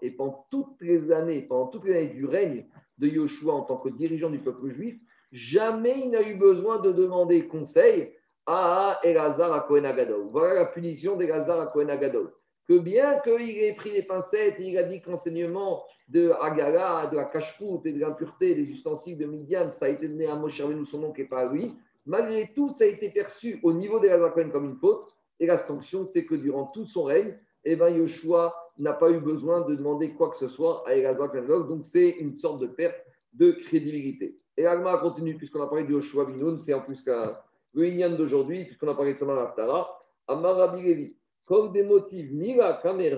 [0.01, 2.65] Et pendant toutes les années, pendant toutes les années du règne
[2.97, 4.99] de Yoshua en tant que dirigeant du peuple juif,
[5.31, 8.13] jamais il n'a eu besoin de demander conseil
[8.45, 10.29] à Elazar à Cohen Agadol.
[10.31, 12.33] Voilà la punition d'Elazar à Cohen Agadol.
[12.68, 17.15] Que bien qu'il ait pris les pincettes, il a dit que l'enseignement de Agala, de
[17.15, 20.61] la cache et de l'impureté des ustensiles de Midian, ça a été donné à Moshe
[20.61, 21.76] Rabbeinu, son nom qui n'est pas à lui.
[22.05, 25.07] Malgré tout, ça a été perçu au niveau d'Elazar Cohen comme une faute.
[25.39, 29.20] Et la sanction, c'est que durant tout son règne, eh ben, Yoshua n'a pas eu
[29.20, 31.30] besoin de demander quoi que ce soit à Elazar.
[31.68, 34.39] Donc, c'est une sorte de perte de crédibilité.
[34.55, 37.05] Et Alma continue, puisqu'on a parlé de Yoshua Binoun, c'est en plus
[37.74, 39.55] le Inyan d'aujourd'hui, puisqu'on a parlé de Samar
[40.28, 41.15] Amar Rabbi
[41.47, 43.17] comme des motifs, Mira, Kamer,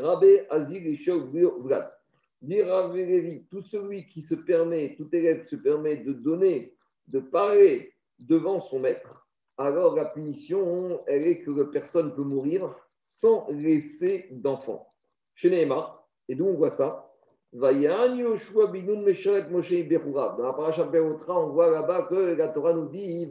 [0.49, 1.91] Azir, Ishok, Vlad.
[2.41, 2.93] Dire
[3.49, 6.73] tout celui qui se permet, tout élève se permet de donner,
[7.07, 9.27] de parler devant son maître,
[9.57, 14.87] alors la punition, elle est que la personne peut mourir sans laisser d'enfant.
[15.35, 17.11] Chez Nehema, et d'où on voit ça.
[17.51, 17.73] Dans la
[20.53, 23.27] paracha Berotra, on voit là-bas que la Torah nous dit.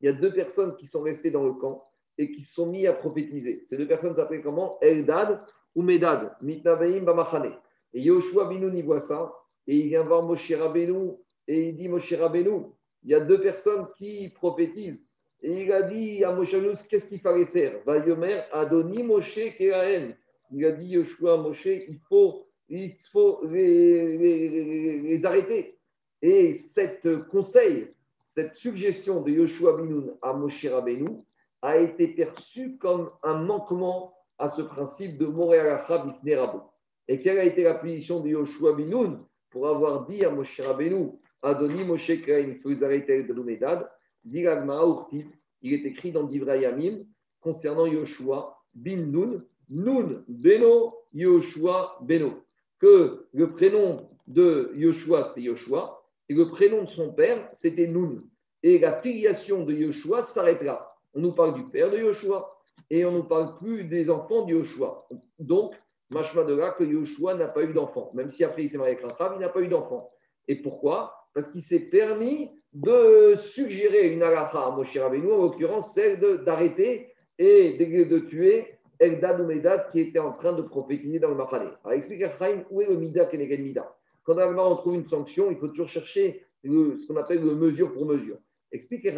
[0.00, 1.87] Il y a deux personnes qui sont restées dans le camp
[2.18, 3.62] et qui se sont mis à prophétiser.
[3.64, 4.78] Ces deux personnes s'appellent comment?
[4.80, 5.40] Eldad
[5.74, 7.54] ou Medad, Mitnaveim Bamachane.
[7.94, 9.32] Et Yoshua Binoun, il voit ça
[9.66, 11.12] et il vient voir Moshe Rabbeinu
[11.46, 12.66] et il dit Moshe Rabbeinu,
[13.04, 15.06] il y a deux personnes qui prophétisent.
[15.40, 16.56] Et il a dit à Moshe
[16.90, 17.80] qu'est-ce qu'il fallait faire?
[17.86, 20.14] Vayomer Adoni Moshe Kerahem.
[20.50, 25.78] Il a dit Yoshua Moshe, il faut, il faut les, arrêter.
[26.20, 31.22] Et cette conseil, cette suggestion de Yoshua Binoun à Moshe Rabbeinu
[31.62, 36.62] a été perçue comme un manquement à ce principe de Moréalacha Bifne Rabo.
[37.08, 41.12] Et quelle a été la punition de Yoshua Binoun pour avoir dit à Moshe Rabbeinu,
[41.42, 43.90] Adoni Moshe Kraim, de Lumedad,
[44.24, 45.26] Diragma Urtiv,
[45.62, 47.04] il est écrit dans Divrei Yamim
[47.40, 52.44] concernant Yoshua bin Nun, Nun Beno Yoshua Beno,
[52.78, 58.22] que le prénom de Yoshua c'était Yoshua et le prénom de son père c'était Nun.
[58.62, 60.97] Et la filiation de Yoshua s'arrêtera.
[61.18, 62.48] On nous parle du père de Yoshua
[62.90, 65.08] et on ne nous parle plus des enfants de Yoshua.
[65.40, 65.74] Donc,
[66.10, 68.12] machma de là que Yoshua n'a pas eu d'enfant.
[68.14, 70.12] Même si après il s'est marié avec Rachab, il n'a pas eu d'enfant.
[70.46, 71.12] Et pourquoi?
[71.34, 77.12] Parce qu'il s'est permis de suggérer une halakha à Moshe Rabbeinu, en l'occurrence celle d'arrêter
[77.36, 81.72] et de, tuer Eldad ou Medad qui était en train de prophétiser dans le Machane.
[81.82, 82.30] Alors explique à
[82.70, 83.92] où est le Mida Keneged Mida?
[84.22, 87.92] Quand on trouve une sanction, il faut toujours chercher le- ce qu'on appelle le mesure
[87.92, 88.36] pour mesure.
[88.70, 89.12] Explique à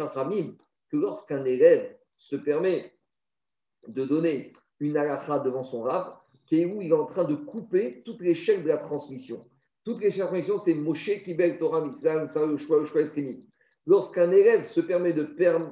[0.91, 2.91] que lorsqu'un élève se permet
[3.87, 6.13] de donner une halakha devant son rave,
[6.45, 9.47] qui est il est en train de couper toutes les chaînes de la transmission.
[9.85, 13.03] Toutes les chaînes de transmission, c'est Moshe Kibel Torah Msal, Yoshua, Yoshua.
[13.87, 15.23] Lorsqu'un élève se permet de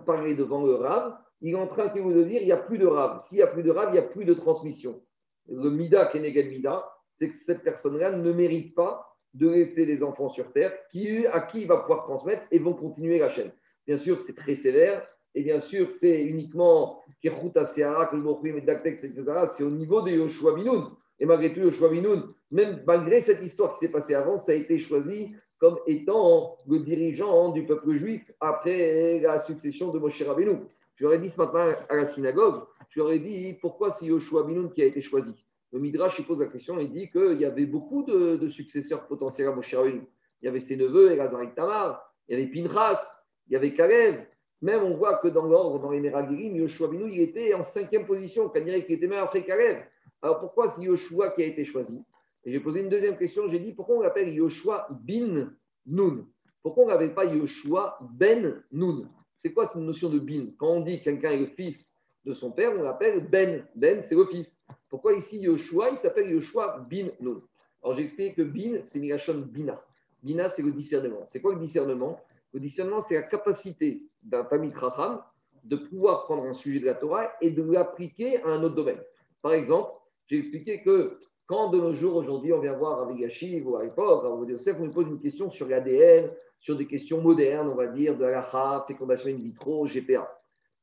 [0.05, 2.87] parler devant le rave, il est en train de dire il n'y a plus de
[2.87, 3.19] rave.
[3.19, 5.01] S'il n'y a plus de rave, il n'y a plus de transmission.
[5.47, 10.29] Le Mida Keneged Mida, c'est que cette personne-là ne mérite pas de laisser les enfants
[10.29, 13.51] sur terre qui, à qui il va pouvoir transmettre et vont continuer la chaîne.
[13.89, 15.03] Bien sûr, c'est très sévère.
[15.33, 19.23] Et bien sûr, c'est uniquement Kirchuta Seara, Mochim et Daktek, etc.
[19.47, 20.91] C'est au niveau de Yoshua Binoun.
[21.19, 24.55] Et malgré tout, Yoshua Binoun, même malgré cette histoire qui s'est passée avant, ça a
[24.55, 30.57] été choisi comme étant le dirigeant du peuple juif après la succession de Moshe Rabbeinu.
[30.93, 34.71] Je dit ce matin à la synagogue, je leur ai dit pourquoi c'est Yoshua Binoun
[34.71, 35.33] qui a été choisi?
[35.71, 39.47] Le Midrash il pose la question, il dit qu'il y avait beaucoup de, successeurs potentiels
[39.47, 40.03] à Moshe Rabbeinu.
[40.43, 43.19] Il y avait ses neveux, Elazar Tamar, il y avait Pinchas,
[43.49, 44.25] il y avait Caleb.
[44.61, 48.05] Même on voit que dans l'ordre, dans les Meragirim, Yoshua Binoun, il était en cinquième
[48.05, 49.77] position, dirait qu'il était même après Caleb.
[50.21, 52.03] Alors pourquoi c'est Yoshua qui a été choisi?
[52.43, 55.53] Et j'ai posé une deuxième question, j'ai dit pourquoi on l'appelle Yoshua bin
[55.85, 56.25] Nun?
[56.61, 59.09] Pourquoi on ne l'appelle pas Yoshua ben Nun?
[59.35, 60.47] C'est quoi cette notion de bin?
[60.57, 61.95] Quand on dit que quelqu'un est le fils
[62.25, 63.65] de son père, on l'appelle Ben.
[63.75, 64.65] Ben, c'est le fils.
[64.89, 67.41] Pourquoi ici Yoshua, il s'appelle Yoshua bin Nun?
[67.81, 69.81] Alors j'ai expliqué que bin, c'est Migashon Bina.
[70.21, 71.23] Bina, c'est le discernement.
[71.27, 72.19] C'est quoi le discernement?
[72.53, 75.21] Le discernement, c'est la capacité d'un Tamit Raham
[75.63, 79.01] de pouvoir prendre un sujet de la Torah et de l'appliquer à un autre domaine.
[79.41, 79.91] Par exemple,
[80.27, 83.83] j'ai expliqué que quand de nos jours, aujourd'hui, on vient voir avec Yashiv ou à
[83.83, 88.17] l'époque, on nous pose une question sur l'ADN, sur des questions modernes, on va dire,
[88.17, 90.29] de la fécondation in vitro, GPA.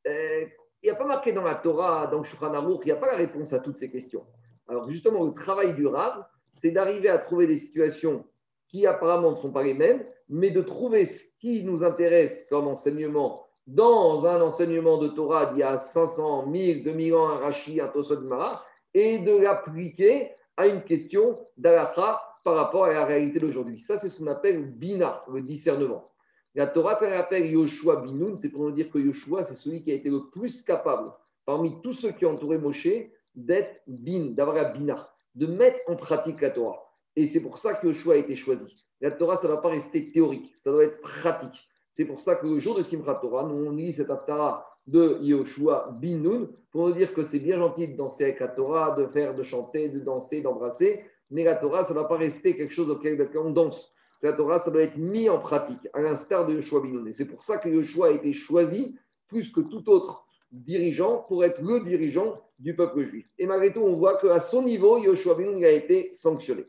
[0.06, 0.46] Euh,
[0.82, 2.96] il n'y a pas marqué dans la Torah, dans le Shulchan Aruch, il n'y a
[2.96, 4.24] pas la réponse à toutes ces questions.
[4.68, 8.24] Alors justement, le travail du Rav, c'est d'arriver à trouver des situations
[8.68, 12.66] qui apparemment ne sont pas les mêmes, mais de trouver ce qui nous intéresse comme
[12.66, 17.80] enseignement dans un enseignement de Torah d'il y a 500, 1000, 2000 ans, un Rashi,
[17.80, 18.64] un Tosot Mara,
[18.94, 23.80] et de l'appliquer à une question d'Alacha par rapport à la réalité d'aujourd'hui.
[23.80, 26.12] Ça, c'est ce qu'on appelle Bina, le discernement.
[26.54, 29.90] La Torah, elle appelle Yoshua Binoun, c'est pour nous dire que Yoshua, c'est celui qui
[29.90, 31.12] a été le plus capable,
[31.44, 32.88] parmi tous ceux qui ont entouré Moshe,
[33.34, 36.82] d'être bin, d'avoir la bina, de mettre en pratique la Torah.
[37.16, 38.85] Et c'est pour ça que Yoshua a été choisi.
[39.00, 41.68] La Torah, ça ne va pas rester théorique, ça doit être pratique.
[41.92, 45.18] C'est pour ça que le jour de Simchat Torah, nous on lit cet Aftara de
[45.22, 48.94] Yoshua bin Nun pour nous dire que c'est bien gentil de danser avec la Torah,
[48.96, 52.56] de faire, de chanter, de danser, d'embrasser, mais la Torah, ça ne va pas rester
[52.56, 53.92] quelque chose auquel on danse.
[54.22, 57.06] La Torah, ça doit être mis en pratique, à l'instar de Yoshua bin Nun.
[57.06, 61.44] Et c'est pour ça que Yoshua a été choisi plus que tout autre dirigeant pour
[61.44, 63.26] être le dirigeant du peuple juif.
[63.38, 66.66] Et malgré tout, on voit qu'à son niveau, Yoshua bin Nun a été sanctionné.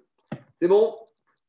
[0.56, 0.94] C'est bon?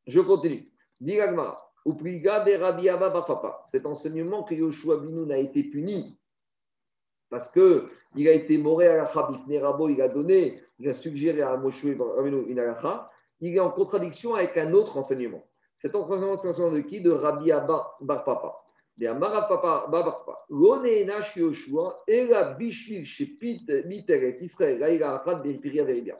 [0.08, 0.68] Je continue.
[1.00, 1.70] Diragmara.
[1.86, 3.62] Upriga de Rabbi Papa.
[3.66, 6.18] Cet enseignement que Yoshua Binoun a été puni
[7.30, 11.42] parce qu'il a été moré à la Chabifne Rabo, il a donné, il a suggéré
[11.42, 15.44] à Moshe une halakha, il est en contradiction avec un autre enseignement.
[15.80, 17.02] Cet enseignement, c'est l'enseignement de qui?
[17.02, 18.54] De Rabbi Abba Bar Papa.
[18.96, 20.44] De Amara Papa Bar Papa.
[20.48, 26.18] L'one Nash Yoshua, et la Bishvil Shepit Miteret Israël, là il a Biripiria Veribia.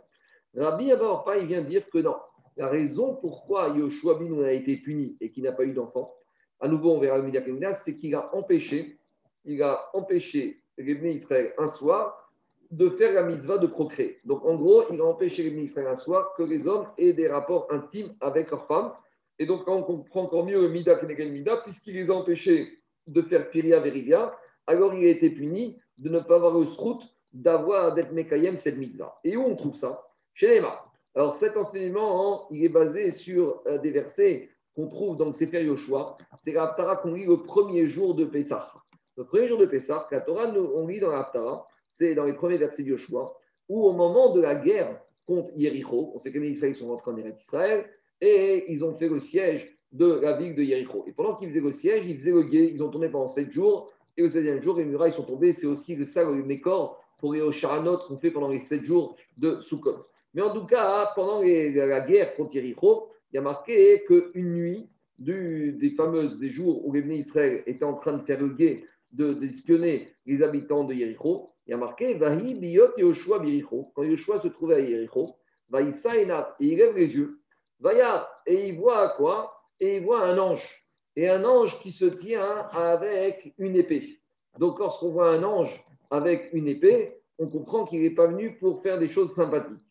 [0.55, 2.17] Rabbi Abba Papa, il vient dire que non.
[2.59, 6.13] La raison pourquoi Yoshua Binoun a été puni et qu'il n'a pas eu d'enfant,
[6.59, 8.99] à nouveau on verra le c'est qu'il a empêché,
[9.45, 12.33] il a empêché les Israël un soir
[12.73, 14.19] de faire la mitzvah de procréer.
[14.25, 17.29] Donc en gros, il a empêché les Israël un soir que les hommes aient des
[17.29, 18.93] rapports intimes avec leurs femmes.
[19.39, 23.23] Et donc on comprend encore mieux le Mida Kenegel Mida, puisqu'il les a empêchés de
[23.23, 24.37] faire Piria Verivia,
[24.67, 27.01] alors il a été puni de ne pas avoir le srout
[27.33, 29.21] d'avoir d'être Mekayem cette mitzvah.
[29.23, 30.09] Et où on trouve ça?
[30.35, 30.88] Chez les Mar.
[31.15, 35.65] Alors cet enseignement, il est basé sur euh, des versets qu'on trouve dans le Sefer
[35.65, 36.17] Yoshua.
[36.39, 38.73] C'est la Haftara qu'on lit le premier jour de Pessah.
[39.17, 42.35] Le premier jour de Pessah, la Torah, on lit dans la Haftara, c'est dans les
[42.35, 43.37] premiers versets de Yoshua,
[43.69, 46.13] ou au moment de la guerre contre Yéricho.
[46.15, 47.87] On sait que les Israéliens sont rentrés en Israël
[48.21, 51.05] et ils ont fait le siège de la ville de Yéricho.
[51.07, 52.71] Et pendant qu'ils faisaient le siège, ils faisaient le guet.
[52.73, 53.93] Ils ont tourné pendant sept jours.
[54.17, 55.53] Et au septième jour, les murailles sont tombées.
[55.53, 59.17] C'est aussi le sac, le mécor pour les Sharanot qu'on fait pendant les sept jours
[59.37, 60.07] de Sukkot.
[60.35, 64.91] Mais en tout cas, pendant la guerre contre Yéricho, il y a marqué qu'une nuit,
[65.19, 68.85] des fameuses des jours où les Bnei Israël étaient en train de faire le guet,
[69.11, 73.91] de- d'espionner les habitants de Yéricho, il y a marqué Vahi biyot Yoshua biricho.
[73.95, 75.37] Quand Yoshua se trouvait à Yéricho,
[75.69, 77.41] Vaïssa Enab, et il lève les yeux,
[77.81, 79.53] Vaya, et il voit quoi?
[79.81, 80.85] Et il voit un ange.
[81.15, 84.21] Et un ange qui se tient avec une épée.
[84.59, 88.83] Donc, lorsqu'on voit un ange avec une épée, on comprend qu'il n'est pas venu pour
[88.83, 89.83] faire des choses sympathiques.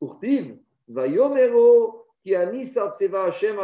[0.00, 0.56] Urtiv,
[0.88, 3.56] Vayomero, qui a mis Hashem.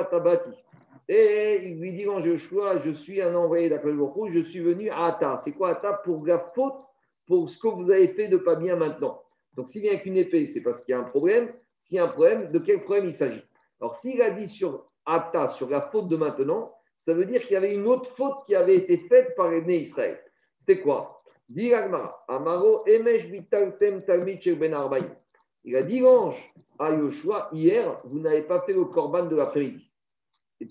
[1.09, 5.07] Et il lui dit en Joshua, je suis un envoyé d'Akal je suis venu à
[5.07, 5.37] Ata.
[5.39, 6.77] C'est quoi Ata Pour la faute,
[7.27, 9.23] pour ce que vous avez fait de pas bien maintenant.
[9.57, 11.53] Donc, s'il vient avec une épée, c'est parce qu'il y a un problème.
[11.79, 13.43] S'il y a un problème, de quel problème il s'agit?
[13.81, 17.55] Alors, s'il a dit sur Ata, sur la faute de maintenant, ça veut dire qu'il
[17.55, 20.21] y avait une autre faute qui avait été faite par les Israël.
[20.59, 21.23] C'était quoi?
[22.29, 23.27] Amaro Emesh
[24.41, 25.17] Shel Ben.
[25.65, 26.37] Il a dit l'ange
[26.79, 29.91] à Yoshua, hier, vous n'avez pas fait le korban de l'après-midi.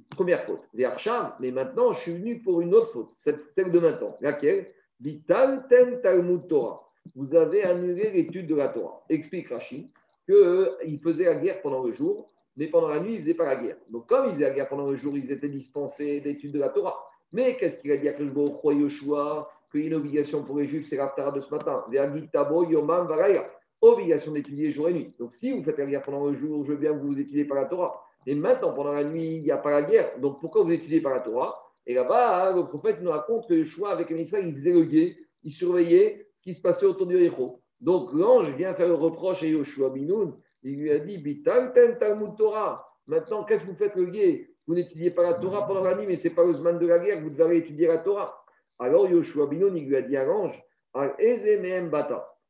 [0.10, 0.62] Première faute.
[0.74, 3.40] Les Arsham, mais maintenant, je suis venu pour une autre faute, celle
[3.72, 4.18] de maintenant.
[4.22, 4.72] Laquelle?
[5.00, 6.90] Bitaltem Talmud Torah.
[7.16, 9.04] Vous avez annulé l'étude de la Torah.
[9.10, 9.88] Explique Rachid
[10.26, 13.46] qu'il faisait la guerre pendant le jour, mais pendant la nuit, il ne faisait pas
[13.46, 13.78] la guerre.
[13.90, 16.70] Donc, comme ils faisaient la guerre pendant le jour, ils étaient dispensés d'études de la
[16.70, 16.98] Torah.
[17.32, 19.50] Mais qu'est-ce qu'il a dit à roi Yoshua?
[19.72, 21.86] Qu'il y a une obligation pour les Juifs, c'est l'Aftara de ce matin.
[21.92, 23.50] Yomam varaya.
[23.82, 25.14] Obligation d'étudier jour et nuit.
[25.20, 27.46] Donc, si vous faites la guerre pendant le jour, je veux bien que vous étudiez
[27.46, 28.04] par la Torah.
[28.26, 30.20] Et maintenant, pendant la nuit, il n'y a pas la guerre.
[30.20, 31.56] Donc, pourquoi vous étudiez par la Torah?
[31.86, 35.18] Et là-bas, hein, le prophète nous raconte que Yoshua, avec Israël, il faisait le guet,
[35.44, 37.62] il surveillait ce qui se passait autour du héros.
[37.80, 40.36] Donc, l'ange vient faire le reproche à Yoshua Binoun.
[40.64, 42.86] Il lui a dit Talmud Torah.
[43.08, 44.50] Maintenant, qu'est-ce que vous faites le guet?
[44.68, 46.86] Vous n'étudiez pas la Torah pendant la nuit, mais ce n'est pas le Zman de
[46.86, 48.46] la guerre, vous devez aller étudier la Torah.
[48.78, 50.62] Alors Yoshua Binoun, il lui a dit à l'ange.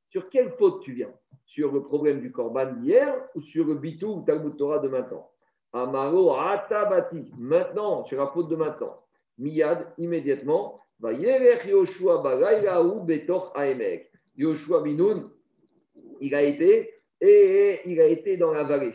[0.10, 1.14] Sur quelle faute tu viens?
[1.50, 5.32] Sur le problème du Korban d'hier ou sur le Bitou ou Talmud Torah de maintenant
[5.74, 7.32] Amaro Atabati.
[7.40, 9.02] Maintenant, sur la faute de maintenant.
[9.40, 14.12] Miyad, immédiatement, va Yerech Yoshua Bagaïla ou Betor Aemek.
[14.38, 15.28] Yoshua Binoun,
[16.22, 18.94] il a été et il a été dans la vallée.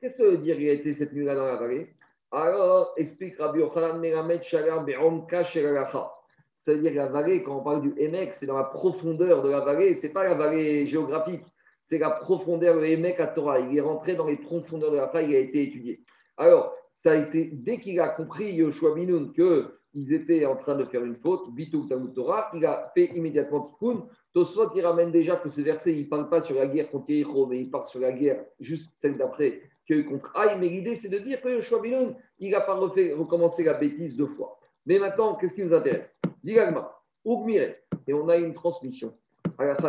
[0.00, 1.92] Qu'est-ce que ça veut dire il a été cette nuit-là dans la vallée?
[2.30, 6.12] Alors, explique Rabbi Yochanan Melamed Shagar Be'omka Shelalacha.
[6.54, 9.94] C'est-à-dire la vallée, quand on parle du Emek, c'est dans la profondeur de la vallée,
[9.94, 11.42] c'est pas la vallée géographique,
[11.88, 13.60] c'est la profondeur, le Emek à Torah.
[13.60, 16.02] Il est rentré dans les profondeurs de la faille, il a été étudié.
[16.36, 20.84] Alors, ça a été, dès qu'il a compris, Yoshua Binoun, qu'ils étaient en train de
[20.84, 24.04] faire une faute, Bitou Talmud Torah, il a fait immédiatement Tikkun.
[24.34, 27.08] Tosfot, il ramène déjà que ce verset, il ne parle pas sur la guerre contre
[27.10, 30.58] Yericho, mais il parle sur la guerre, juste celle d'après, eu contre Aïe.
[30.58, 34.16] Mais l'idée, c'est de dire que Yoshua Binoun, il n'a pas refait, recommencé la bêtise
[34.16, 34.58] deux fois.
[34.86, 36.18] Mais maintenant, qu'est-ce qui nous intéresse?
[36.42, 37.76] Digagma, Ugmire,
[38.08, 39.16] et on a une transmission.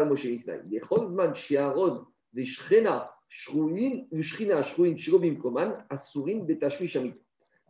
[0.05, 0.28] Moshe
[2.34, 7.14] des Shrena, Shruin, Shrina, Shruin, Shirobim Koman, Asurin, Betashmi.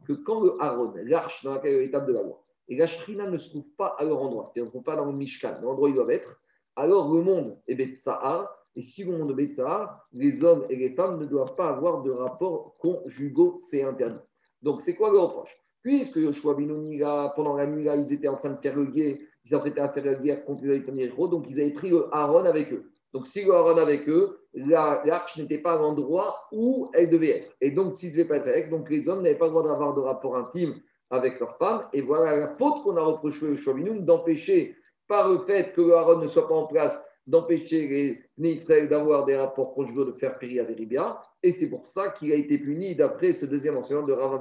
[0.05, 3.38] Que quand le Aaron, l'arche dans laquelle est de la loi, et la Shrina ne
[3.38, 5.69] se trouve pas à leur endroit, c'est-à-dire ne se trouve pas dans le Mishkan, dans
[5.69, 6.39] l'endroit où ils doivent être,
[6.75, 10.91] alors le monde est Betsahar, et si le monde est Betsahar, les hommes et les
[10.91, 14.19] femmes ne doivent pas avoir de rapports conjugaux, c'est interdit.
[14.61, 15.57] Donc, c'est quoi le reproche?
[15.81, 16.99] Puisque Yoshua Binouni,
[17.35, 19.87] pendant la nuit, là, ils étaient en train de faire le guet, ils s'apprêtaient à
[19.87, 22.91] faire la guerre contre les habitants d'Yericho, donc ils avaient pris le Aaron avec eux.
[23.13, 27.29] Donc, si le Aaron avec eux, la- l'arche n'était pas à l'endroit où elle devait
[27.29, 27.55] être.
[27.61, 29.63] Et donc, s'il ne devait pas être avec, donc les hommes n'avaient pas le droit
[29.63, 30.75] d'avoir de rapport intime
[31.09, 31.83] avec leurs femmes.
[31.93, 34.75] Et voilà la faute qu'on a reproché au Yoshua Binouni, d'empêcher,
[35.07, 38.89] par le fait que le Aaron ne soit pas en place, d'empêcher les Bnei Israël
[38.89, 41.21] d'avoir des rapports conjugaux, de faire périr avec Ribia.
[41.41, 44.37] Et c'est pour ça qu'il a été puni, d'après ce deuxième enseignant de Rav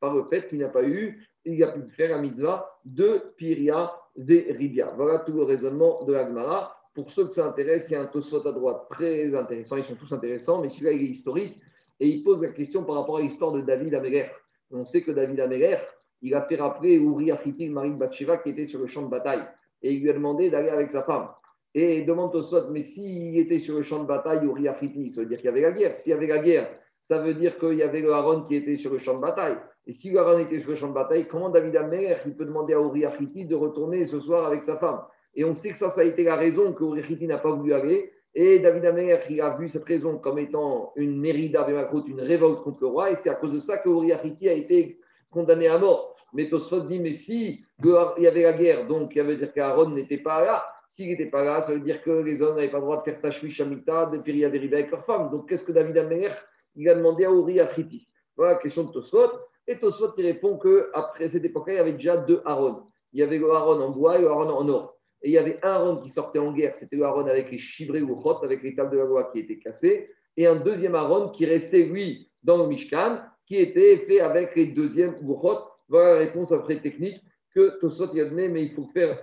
[0.00, 3.92] par le fait qu'il n'a pas eu, il a pu faire la mitzvah de Piria
[4.16, 4.92] des Ribia.
[4.96, 6.76] Voilà tout le raisonnement de l'Agmara.
[6.94, 9.76] Pour ceux que ça intéresse, il y a un Tosfot à droite très intéressant.
[9.76, 11.56] Ils sont tous intéressants, mais celui-là, il est historique.
[12.00, 14.26] Et il pose la question par rapport à l'histoire de David Améler.
[14.72, 15.76] On sait que David Améler,
[16.22, 19.10] il a fait rappeler Uri Achiti, le mari de qui était sur le champ de
[19.10, 19.42] bataille.
[19.82, 21.28] Et il lui a demandé d'aller avec sa femme.
[21.74, 25.20] Et il demande Tosfot, mais s'il était sur le champ de bataille, Uri Achiti, ça
[25.20, 25.96] veut dire qu'il y avait la guerre.
[25.96, 28.76] S'il y avait la guerre, ça veut dire qu'il y avait le Aaron qui était
[28.76, 29.56] sur le champ de bataille.
[29.86, 32.74] Et si Aaron était sur le champ de bataille, comment David Améler, il peut demander
[32.74, 35.00] à Uri Achiti de retourner ce soir avec sa femme?
[35.34, 37.72] Et on sait que ça, ça a été la raison que Uri n'a pas voulu
[37.72, 38.12] aller.
[38.34, 41.66] Et David Améler, il a vu cette raison comme étant une mérida
[42.06, 43.10] une révolte contre le roi.
[43.10, 44.98] Et c'est à cause de ça que Uri a été
[45.30, 46.16] condamné à mort.
[46.32, 49.90] Mais Tosfot dit, mais si il y avait la guerre, donc il veut dire qu'Aaron
[49.90, 52.78] n'était pas là, S'il n'était pas là, ça veut dire que les hommes n'avaient pas
[52.78, 55.30] le droit de faire tashmish amita, de périr avec leurs femmes.
[55.30, 56.32] Donc, qu'est-ce que David Améler
[56.76, 58.08] Il a demandé à Uri Afriti.
[58.36, 59.30] Voilà la question de Tosfot.
[59.70, 62.88] Et Tosfot, il répond qu'après cette époque-là, il y avait déjà deux Aaron.
[63.12, 64.98] Il y avait le Aaron en bois et le Aaron en or.
[65.22, 67.58] Et il y avait un Aaron qui sortait en guerre, c'était le Aaron avec les
[67.58, 70.10] chibrés ou avec les tables de la loi qui étaient cassées.
[70.36, 74.66] Et un deuxième Aaron qui restait, lui, dans le Mishkan, qui était fait avec les
[74.66, 75.60] deuxièmes Gouchot.
[75.88, 77.22] Voilà la réponse après technique
[77.54, 79.22] que Tosot y a donné, mais il faut, faire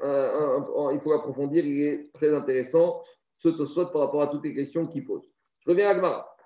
[0.94, 3.02] il faut approfondir, il est très intéressant,
[3.36, 5.30] ce Tosot par rapport à toutes les questions qu'il pose.
[5.60, 6.37] Je reviens à Gmara.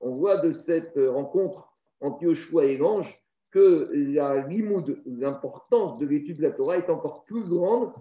[0.00, 1.72] On voit de cette euh, rencontre
[2.02, 3.18] entre Yoshua et l'ange
[3.50, 7.94] que la limoud, l'importance de l'étude de la Torah est encore plus grande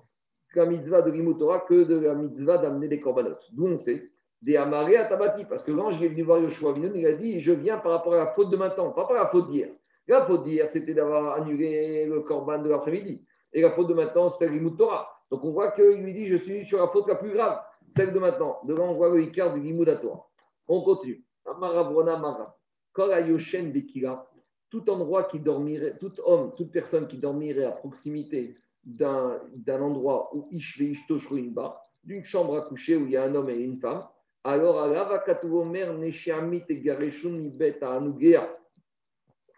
[0.49, 3.37] que la mitzvah de l'imoud Torah que de la mitzvah d'amener des korbanot.
[3.53, 4.11] D'où on sait
[4.41, 7.53] des amarrés à Tabati, parce que l'ange est venu voir Yoshua il a dit Je
[7.53, 9.69] viens par rapport à la faute de maintenant, pas par la faute d'hier.
[10.09, 13.23] La faute d'hier, c'était d'avoir annulé le korban de l'après-midi.
[13.53, 15.07] Et la faute de maintenant, c'est l'imoud Torah.
[15.31, 17.59] Donc on voit qu'il lui dit Je suis sur la faute la plus grave,
[17.89, 18.59] celle de maintenant.
[18.65, 20.27] Devant, on voit le Icar du limoud à Torah.
[20.67, 21.23] On continue.
[21.45, 22.57] Amaravrona Mara.
[22.93, 24.27] Kol Ayoshen Bekila.
[24.69, 30.29] Tout endroit qui dormirait, tout homme, toute personne qui dormirait à proximité d'un d'un endroit
[30.35, 33.55] où Ishve Ishto Shruinba, d'une chambre à coucher où il y a un homme et
[33.55, 34.05] une femme,
[34.43, 34.81] alors.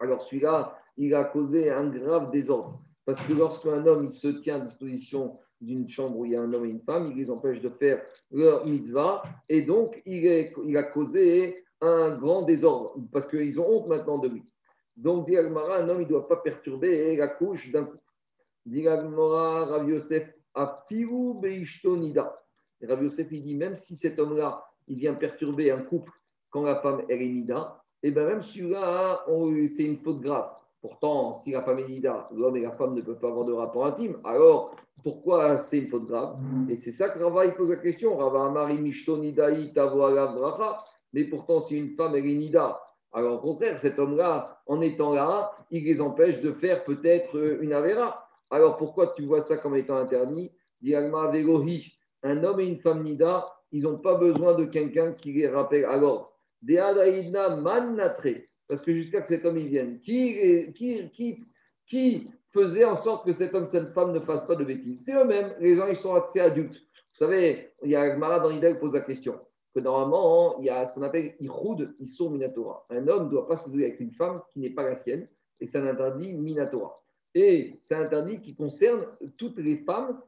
[0.00, 2.82] Alors celui-là, il a causé un grave désordre.
[3.04, 6.42] Parce que lorsqu'un homme il se tient à disposition d'une chambre où il y a
[6.42, 9.22] un homme et une femme, il les empêche de faire leur mitzvah.
[9.48, 12.96] Et donc, il, a causé un grand désordre.
[13.12, 14.44] Parce qu'ils ont honte maintenant de lui.
[14.96, 18.04] Donc, dit Agmara, un homme, il ne doit pas perturber la couche d'un couple.
[18.66, 22.42] Dit Agmara, Rav Yosef, Apiru Beishto Nida.
[22.80, 26.12] Et Rav Yosef, il dit, même si cet homme-là, il vient perturber un couple
[26.50, 29.24] quand la femme, est Nida, et bien même celui-là,
[29.76, 30.52] c'est une faute grave.
[30.80, 33.52] Pourtant, si la femme est Nida, l'homme et la femme ne peuvent pas avoir de
[33.52, 34.18] rapport intime.
[34.24, 36.38] Alors, pourquoi c'est une faute grave?
[36.68, 38.16] Et c'est ça que Rava il pose la question.
[38.16, 40.78] Rava Amari Mishto Nidaï Tavo Bracha.
[41.12, 42.80] Mais pourtant, si une femme, est Nida,
[43.12, 47.58] alors au contraire, cet homme-là, en étant là, il les empêche de faire peut-être euh,
[47.60, 48.28] une Avera.
[48.50, 50.52] Alors pourquoi tu vois ça comme étant interdit?
[50.80, 55.12] Dit Alma Velohi, un homme et une femme Nida, ils n'ont pas besoin de quelqu'un
[55.12, 56.32] qui les rappelle l'ordre.
[56.62, 61.44] Deadaïdna Mannatre, parce que jusqu'à que cet homme il vienne, qui, qui, qui,
[61.86, 65.04] qui faisait en sorte que cet homme, cette femme ne fasse pas de bêtises?
[65.04, 66.76] C'est eux-mêmes, les gens ils sont assez adultes.
[66.76, 69.40] Vous savez, il y a Gmara dans l'idée qui pose la question
[69.74, 72.86] que normalement, il y a ce qu'on appelle Ihoud, Issour Minatora.
[72.90, 75.28] Un homme ne doit pas s'isoler avec une femme qui n'est pas la sienne,
[75.60, 77.02] et c'est un interdit Minatora.
[77.34, 79.04] Et c'est un interdit qui concerne
[79.36, 80.20] toutes les femmes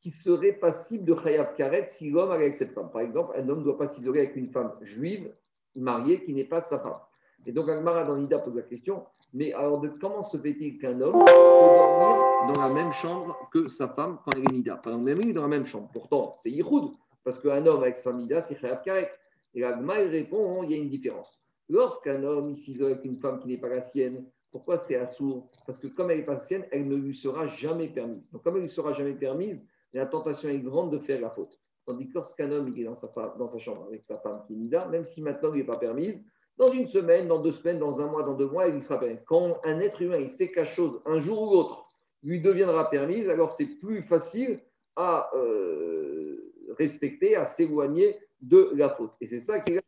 [0.00, 2.90] qui seraient passibles de Khayab Karet si l'homme allait avec cette femme.
[2.90, 5.32] Par exemple, un homme ne doit pas s'isoler avec une femme juive
[5.74, 6.98] mariée qui n'est pas sa femme.
[7.46, 11.00] Et donc, Agmara dans l'Ida pose la question mais alors, de, comment se fait-il qu'un
[11.00, 14.76] homme peut dormir dans la même chambre que sa femme quand elle est Nida?
[14.76, 15.90] Par exemple, même lui, dans la même chambre.
[15.92, 16.92] Pourtant, c'est Yihoud,
[17.24, 19.10] parce qu'un homme avec sa femme Nida, c'est Khayab Karet.
[19.54, 21.40] Et Agma, il répond il y a une différence.
[21.68, 25.50] Lorsqu'un homme s'isole avec une femme qui n'est pas la sienne, pourquoi c'est assourd?
[25.66, 28.26] Parce que comme elle n'est pas sienne, elle ne lui sera jamais permise.
[28.30, 29.62] Donc, comme elle ne lui sera jamais permise,
[29.92, 31.58] la tentation est grande de faire la faute.
[31.84, 33.08] Tandis que lorsqu'un homme il est dans sa,
[33.38, 36.24] dans chambre avec sa femme qui est Nida, même si maintenant il n'est pas permise,
[36.58, 39.18] dans une semaine, dans deux semaines, dans un mois, dans deux mois, il sera permis.
[39.26, 41.86] Quand un être humain il sait quelque chose, un jour ou l'autre,
[42.24, 44.60] lui deviendra permise, alors c'est plus facile
[44.96, 49.12] à euh, respecter, à s'éloigner de la faute.
[49.20, 49.82] Et c'est ça qui est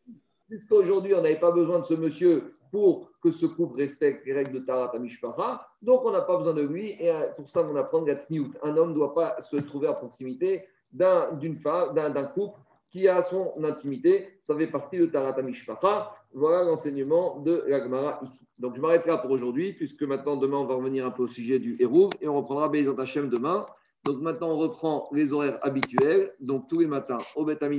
[0.48, 4.52] Puisqu'aujourd'hui, on n'avait pas besoin de ce monsieur pour que ce couple respecte les règles
[4.52, 6.96] de Tarat Amishpara, donc on n'a pas besoin de lui.
[6.98, 8.50] Et euh, pour ça, on apprend Gatsniout.
[8.64, 12.58] Un homme ne doit pas se trouver à proximité d'un- d'une femme, d'un couple
[12.90, 14.40] qui a son intimité.
[14.42, 16.14] Ça fait partie de Tarat Amishpara.
[16.32, 18.46] Voilà l'enseignement de la Gemara ici.
[18.58, 21.28] Donc je m'arrête là pour aujourd'hui, puisque maintenant, demain, on va revenir un peu au
[21.28, 23.66] sujet du Hérouv et on reprendra Bézant Hachem demain.
[24.04, 26.32] Donc maintenant, on reprend les horaires habituels.
[26.40, 27.78] Donc tous les matins au Beth Amid